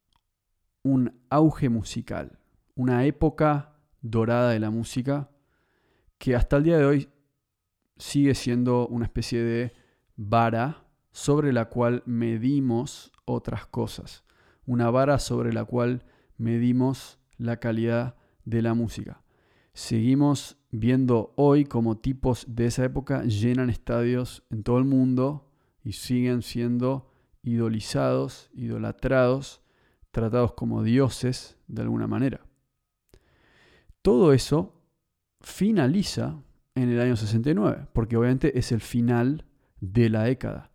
un 0.82 1.20
auge 1.28 1.68
musical, 1.68 2.38
una 2.74 3.04
época 3.04 3.74
dorada 4.00 4.50
de 4.50 4.60
la 4.60 4.70
música 4.70 5.30
que 6.16 6.34
hasta 6.34 6.56
el 6.56 6.64
día 6.64 6.78
de 6.78 6.84
hoy 6.84 7.08
sigue 7.98 8.34
siendo 8.34 8.86
una 8.88 9.04
especie 9.04 9.42
de 9.42 9.72
vara 10.16 10.84
sobre 11.12 11.52
la 11.52 11.66
cual 11.66 12.02
medimos 12.06 13.12
otras 13.24 13.66
cosas. 13.66 14.24
Una 14.66 14.90
vara 14.90 15.18
sobre 15.18 15.52
la 15.52 15.64
cual 15.64 16.04
medimos 16.36 17.18
la 17.36 17.58
calidad 17.58 18.16
de 18.44 18.62
la 18.62 18.74
música. 18.74 19.22
Seguimos 19.72 20.56
viendo 20.70 21.32
hoy 21.36 21.64
como 21.64 21.98
tipos 21.98 22.46
de 22.48 22.66
esa 22.66 22.84
época 22.84 23.22
llenan 23.24 23.70
estadios 23.70 24.42
en 24.50 24.62
todo 24.62 24.78
el 24.78 24.84
mundo 24.84 25.50
y 25.84 25.92
siguen 25.92 26.42
siendo 26.42 27.10
idolizados, 27.42 28.50
idolatrados, 28.54 29.62
tratados 30.10 30.52
como 30.54 30.82
dioses 30.82 31.56
de 31.66 31.82
alguna 31.82 32.06
manera. 32.06 32.40
Todo 34.02 34.32
eso 34.32 34.82
finaliza 35.40 36.42
en 36.82 36.90
el 36.90 37.00
año 37.00 37.16
69, 37.16 37.88
porque 37.92 38.16
obviamente 38.16 38.58
es 38.58 38.72
el 38.72 38.80
final 38.80 39.44
de 39.80 40.08
la 40.08 40.24
década. 40.24 40.70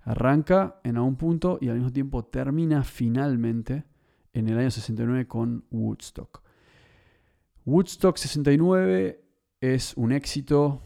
Arranca 0.00 0.80
en 0.84 0.96
algún 0.96 1.16
punto 1.16 1.58
y 1.60 1.68
al 1.68 1.76
mismo 1.76 1.92
tiempo 1.92 2.24
termina 2.24 2.84
finalmente 2.84 3.84
en 4.32 4.48
el 4.48 4.58
año 4.58 4.70
69 4.70 5.26
con 5.26 5.64
Woodstock. 5.70 6.42
Woodstock 7.64 8.16
69 8.16 9.24
es 9.60 9.94
un 9.96 10.12
éxito 10.12 10.82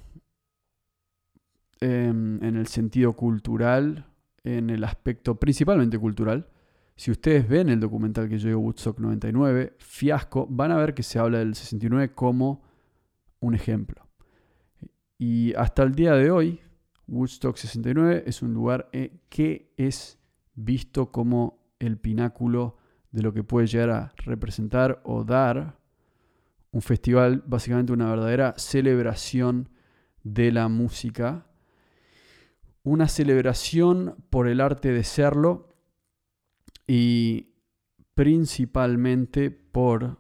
em, 1.81 2.43
en 2.43 2.57
el 2.57 2.67
sentido 2.67 3.15
cultural, 3.15 4.07
en 4.45 4.71
el 4.71 4.85
aspecto 4.85 5.39
principalmente 5.39 5.99
cultural. 5.99 6.49
Si 6.97 7.11
ustedes 7.11 7.49
ven 7.49 7.69
el 7.71 7.81
documental 7.81 8.29
que 8.29 8.39
yo 8.39 8.49
digo 8.49 8.61
Woodstock 8.61 8.99
99, 8.99 9.75
Fiasco, 9.79 10.47
van 10.49 10.71
a 10.71 10.77
ver 10.77 10.95
que 10.95 11.03
se 11.03 11.19
habla 11.19 11.39
del 11.39 11.55
69 11.55 12.13
como 12.15 12.63
un 13.41 13.55
ejemplo. 13.55 14.10
Y 15.23 15.53
hasta 15.53 15.83
el 15.83 15.95
día 15.95 16.15
de 16.15 16.31
hoy, 16.31 16.61
Woodstock 17.07 17.59
69 17.59 18.25
es 18.25 18.41
un 18.41 18.55
lugar 18.55 18.89
eh, 18.93 19.21
que 19.29 19.71
es 19.77 20.19
visto 20.55 21.13
como 21.13 21.75
el 21.79 21.99
pináculo 21.99 22.79
de 23.11 23.21
lo 23.21 23.35
que 23.35 23.45
puede 23.45 23.67
llegar 23.67 23.91
a 23.91 24.15
representar 24.25 25.03
o 25.05 25.23
dar 25.23 25.79
un 26.71 26.81
festival, 26.81 27.43
básicamente 27.47 27.93
una 27.93 28.09
verdadera 28.09 28.55
celebración 28.57 29.69
de 30.23 30.53
la 30.53 30.69
música, 30.69 31.47
una 32.83 33.07
celebración 33.07 34.17
por 34.31 34.49
el 34.49 34.59
arte 34.59 34.91
de 34.91 35.05
serlo 35.05 35.75
y 36.87 37.57
principalmente 38.15 39.51
por 39.51 40.19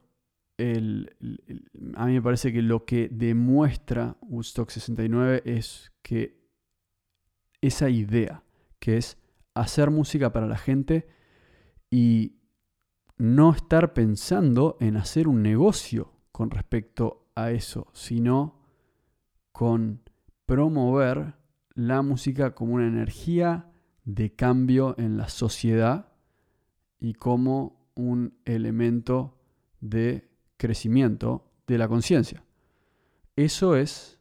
a 0.60 2.06
mí 2.06 2.12
me 2.12 2.22
parece 2.22 2.52
que 2.52 2.62
lo 2.62 2.84
que 2.84 3.08
demuestra 3.10 4.16
Woodstock 4.22 4.70
69 4.70 5.42
es 5.44 5.92
que 6.02 6.40
esa 7.60 7.88
idea, 7.90 8.42
que 8.78 8.96
es 8.96 9.18
hacer 9.54 9.90
música 9.90 10.32
para 10.32 10.46
la 10.46 10.56
gente 10.56 11.08
y 11.90 12.36
no 13.18 13.52
estar 13.52 13.92
pensando 13.92 14.76
en 14.80 14.96
hacer 14.96 15.28
un 15.28 15.42
negocio 15.42 16.12
con 16.32 16.50
respecto 16.50 17.30
a 17.34 17.50
eso, 17.50 17.88
sino 17.92 18.60
con 19.52 20.02
promover 20.46 21.34
la 21.74 22.02
música 22.02 22.54
como 22.54 22.74
una 22.74 22.86
energía 22.86 23.70
de 24.04 24.34
cambio 24.34 24.94
en 24.98 25.16
la 25.16 25.28
sociedad 25.28 26.12
y 26.98 27.14
como 27.14 27.90
un 27.94 28.38
elemento 28.44 29.38
de 29.80 30.29
crecimiento 30.60 31.50
de 31.66 31.78
la 31.78 31.88
conciencia. 31.88 32.44
Eso 33.34 33.74
es 33.74 34.20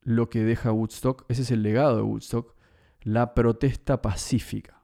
lo 0.00 0.30
que 0.30 0.42
deja 0.42 0.72
Woodstock, 0.72 1.26
ese 1.28 1.42
es 1.42 1.50
el 1.50 1.62
legado 1.62 1.96
de 1.96 2.02
Woodstock, 2.02 2.56
la 3.02 3.34
protesta 3.34 4.00
pacífica. 4.00 4.82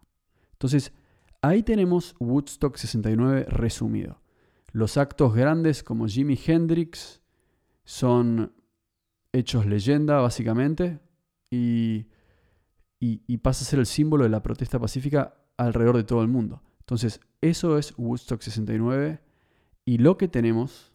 Entonces, 0.52 0.92
ahí 1.40 1.62
tenemos 1.62 2.14
Woodstock 2.20 2.76
69 2.76 3.46
resumido. 3.48 4.20
Los 4.72 4.96
actos 4.96 5.35
grandes 5.35 5.83
como 5.83 6.07
Jimi 6.07 6.38
Hendrix 6.44 7.22
son 7.85 8.52
hechos 9.33 9.64
leyenda, 9.64 10.20
básicamente, 10.20 11.00
y, 11.50 12.07
y, 13.00 13.37
pasa 13.38 13.64
a 13.64 13.66
ser 13.66 13.78
el 13.78 13.87
símbolo 13.87 14.24
de 14.24 14.31
la 14.31 14.42
protesta 14.42 14.78
pacífica 14.78 15.35
alrededor 15.57 15.96
de 15.96 16.05
todo 16.05 16.22
el 16.22 16.28
mundo. 16.28 16.62
Entonces, 16.81 17.20
eso 17.40 17.78
es 17.78 17.94
Woodstock 17.96 18.42
69 18.42 19.20
y 19.85 19.99
lo 19.99 20.16
que 20.16 20.29
tenemos 20.29 20.92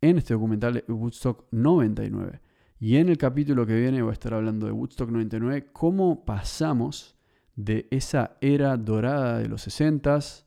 en 0.00 0.18
este 0.18 0.34
documental 0.34 0.78
es 0.78 0.84
Woodstock 0.88 1.46
99. 1.50 2.40
Y 2.78 2.96
en 2.96 3.08
el 3.08 3.16
capítulo 3.16 3.64
que 3.64 3.78
viene 3.78 4.02
voy 4.02 4.10
a 4.10 4.14
estar 4.14 4.34
hablando 4.34 4.66
de 4.66 4.72
Woodstock 4.72 5.08
99, 5.10 5.68
cómo 5.72 6.24
pasamos 6.24 7.16
de 7.54 7.86
esa 7.90 8.36
era 8.40 8.76
dorada 8.76 9.38
de 9.38 9.48
los 9.48 9.66
60s 9.66 10.44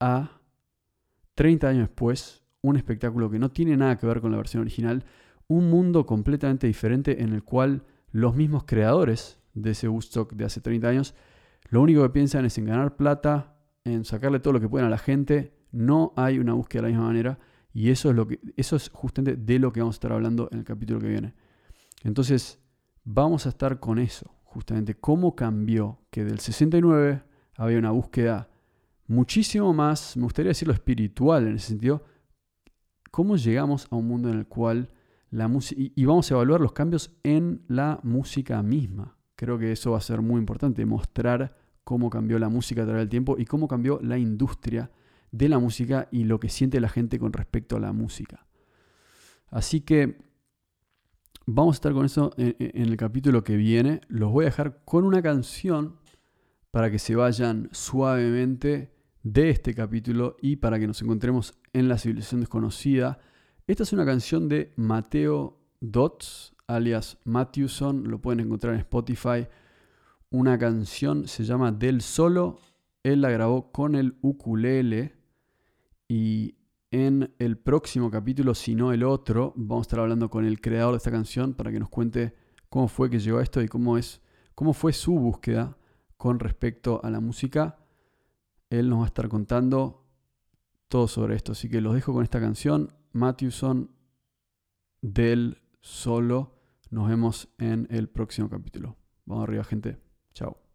a 0.00 0.40
30 1.34 1.68
años 1.68 1.88
después, 1.88 2.42
un 2.62 2.76
espectáculo 2.76 3.30
que 3.30 3.38
no 3.38 3.50
tiene 3.50 3.76
nada 3.76 3.96
que 3.96 4.06
ver 4.06 4.20
con 4.20 4.32
la 4.32 4.38
versión 4.38 4.62
original, 4.62 5.04
un 5.46 5.70
mundo 5.70 6.04
completamente 6.04 6.66
diferente 6.66 7.22
en 7.22 7.32
el 7.32 7.44
cual 7.44 7.84
los 8.10 8.34
mismos 8.34 8.64
creadores 8.64 9.38
de 9.54 9.70
ese 9.70 9.88
Woodstock 9.88 10.32
de 10.32 10.44
hace 10.44 10.60
30 10.60 10.88
años, 10.88 11.14
lo 11.70 11.80
único 11.80 12.02
que 12.02 12.10
piensan 12.10 12.44
es 12.44 12.58
en 12.58 12.64
ganar 12.64 12.96
plata, 12.96 13.56
en 13.84 14.04
sacarle 14.04 14.40
todo 14.40 14.54
lo 14.54 14.60
que 14.60 14.68
pueden 14.68 14.86
a 14.88 14.90
la 14.90 14.98
gente, 14.98 15.57
no 15.72 16.12
hay 16.16 16.38
una 16.38 16.54
búsqueda 16.54 16.82
de 16.82 16.88
la 16.88 16.92
misma 16.92 17.06
manera 17.06 17.38
y 17.72 17.90
eso 17.90 18.10
es, 18.10 18.16
lo 18.16 18.26
que, 18.26 18.40
eso 18.56 18.76
es 18.76 18.90
justamente 18.90 19.36
de 19.36 19.58
lo 19.58 19.72
que 19.72 19.80
vamos 19.80 19.96
a 19.96 19.98
estar 19.98 20.12
hablando 20.12 20.48
en 20.50 20.58
el 20.58 20.64
capítulo 20.64 21.00
que 21.00 21.08
viene. 21.08 21.34
Entonces, 22.02 22.58
vamos 23.04 23.46
a 23.46 23.50
estar 23.50 23.78
con 23.78 23.98
eso, 23.98 24.34
justamente 24.44 24.94
cómo 24.94 25.34
cambió 25.36 26.00
que 26.10 26.24
del 26.24 26.40
69 26.40 27.22
había 27.56 27.78
una 27.78 27.90
búsqueda 27.90 28.48
muchísimo 29.06 29.72
más, 29.72 30.16
me 30.16 30.24
gustaría 30.24 30.50
decirlo 30.50 30.74
espiritual 30.74 31.46
en 31.46 31.56
ese 31.56 31.68
sentido, 31.68 32.04
cómo 33.10 33.36
llegamos 33.36 33.86
a 33.90 33.96
un 33.96 34.06
mundo 34.06 34.28
en 34.28 34.38
el 34.38 34.46
cual 34.46 34.90
la 35.30 35.48
música, 35.48 35.80
y, 35.80 36.04
vamos 36.04 36.30
a 36.30 36.34
evaluar 36.34 36.60
los 36.60 36.72
cambios 36.72 37.10
en 37.22 37.62
la 37.68 38.00
música 38.02 38.62
misma. 38.62 39.16
Creo 39.36 39.58
que 39.58 39.72
eso 39.72 39.92
va 39.92 39.98
a 39.98 40.02
ser 40.02 40.20
muy 40.20 40.38
importante, 40.38 40.84
mostrar 40.86 41.56
cómo 41.84 42.10
cambió 42.10 42.38
la 42.38 42.48
música 42.48 42.82
a 42.82 42.86
través 42.86 43.02
del 43.02 43.08
tiempo 43.08 43.36
y 43.38 43.44
cómo 43.44 43.68
cambió 43.68 44.00
la 44.02 44.18
industria 44.18 44.90
de 45.30 45.48
la 45.48 45.58
música 45.58 46.08
y 46.10 46.24
lo 46.24 46.40
que 46.40 46.48
siente 46.48 46.80
la 46.80 46.88
gente 46.88 47.18
con 47.18 47.32
respecto 47.32 47.76
a 47.76 47.80
la 47.80 47.92
música. 47.92 48.46
Así 49.50 49.80
que 49.80 50.18
vamos 51.46 51.76
a 51.76 51.78
estar 51.78 51.92
con 51.92 52.04
eso 52.04 52.32
en, 52.36 52.56
el 52.74 52.96
capítulo 52.96 53.44
que 53.44 53.56
viene. 53.56 54.00
Los 54.08 54.30
voy 54.30 54.44
a 54.44 54.46
dejar 54.46 54.82
con 54.84 55.04
una 55.04 55.22
canción 55.22 55.96
para 56.70 56.90
que 56.90 56.98
se 56.98 57.16
vayan 57.16 57.68
suavemente 57.72 58.92
de 59.22 59.50
este 59.50 59.74
capítulo 59.74 60.36
y 60.40 60.56
para 60.56 60.78
que 60.78 60.86
nos 60.86 61.02
encontremos 61.02 61.54
en 61.72 61.88
la 61.88 61.98
civilización 61.98 62.40
desconocida. 62.40 63.18
Esta 63.66 63.82
es 63.82 63.92
una 63.92 64.04
canción 64.04 64.48
de 64.48 64.72
Mateo 64.76 65.58
Dots, 65.80 66.54
alias 66.66 67.18
Matthewson, 67.24 68.08
lo 68.08 68.20
pueden 68.20 68.40
encontrar 68.40 68.74
en 68.74 68.80
Spotify. 68.80 69.46
Una 70.30 70.58
canción 70.58 71.26
se 71.26 71.44
llama 71.44 71.72
Del 71.72 72.02
Solo, 72.02 72.58
él 73.02 73.22
la 73.22 73.30
grabó 73.30 73.72
con 73.72 73.94
el 73.94 74.16
ukulele 74.20 75.17
y 76.08 76.56
en 76.90 77.34
el 77.38 77.58
próximo 77.58 78.10
capítulo, 78.10 78.54
si 78.54 78.74
no 78.74 78.92
el 78.92 79.04
otro, 79.04 79.52
vamos 79.56 79.84
a 79.84 79.88
estar 79.88 80.00
hablando 80.00 80.30
con 80.30 80.46
el 80.46 80.60
creador 80.60 80.92
de 80.92 80.96
esta 80.96 81.10
canción 81.10 81.52
para 81.52 81.70
que 81.70 81.78
nos 81.78 81.90
cuente 81.90 82.34
cómo 82.70 82.88
fue 82.88 83.10
que 83.10 83.20
llegó 83.20 83.38
a 83.38 83.42
esto 83.42 83.60
y 83.62 83.68
cómo 83.68 83.98
es 83.98 84.22
cómo 84.54 84.72
fue 84.72 84.92
su 84.92 85.12
búsqueda 85.12 85.76
con 86.16 86.40
respecto 86.40 87.00
a 87.04 87.10
la 87.10 87.20
música. 87.20 87.78
Él 88.70 88.88
nos 88.88 88.98
va 88.98 89.04
a 89.04 89.06
estar 89.06 89.28
contando 89.28 90.04
todo 90.88 91.06
sobre 91.06 91.36
esto. 91.36 91.52
Así 91.52 91.68
que 91.68 91.80
los 91.80 91.94
dejo 91.94 92.12
con 92.12 92.24
esta 92.24 92.40
canción, 92.40 92.92
Matthewson 93.12 93.90
del 95.00 95.62
Solo. 95.80 96.56
Nos 96.90 97.08
vemos 97.08 97.48
en 97.58 97.86
el 97.90 98.08
próximo 98.08 98.48
capítulo. 98.48 98.96
Vamos 99.26 99.44
arriba, 99.44 99.62
gente. 99.62 99.98
Chao. 100.34 100.67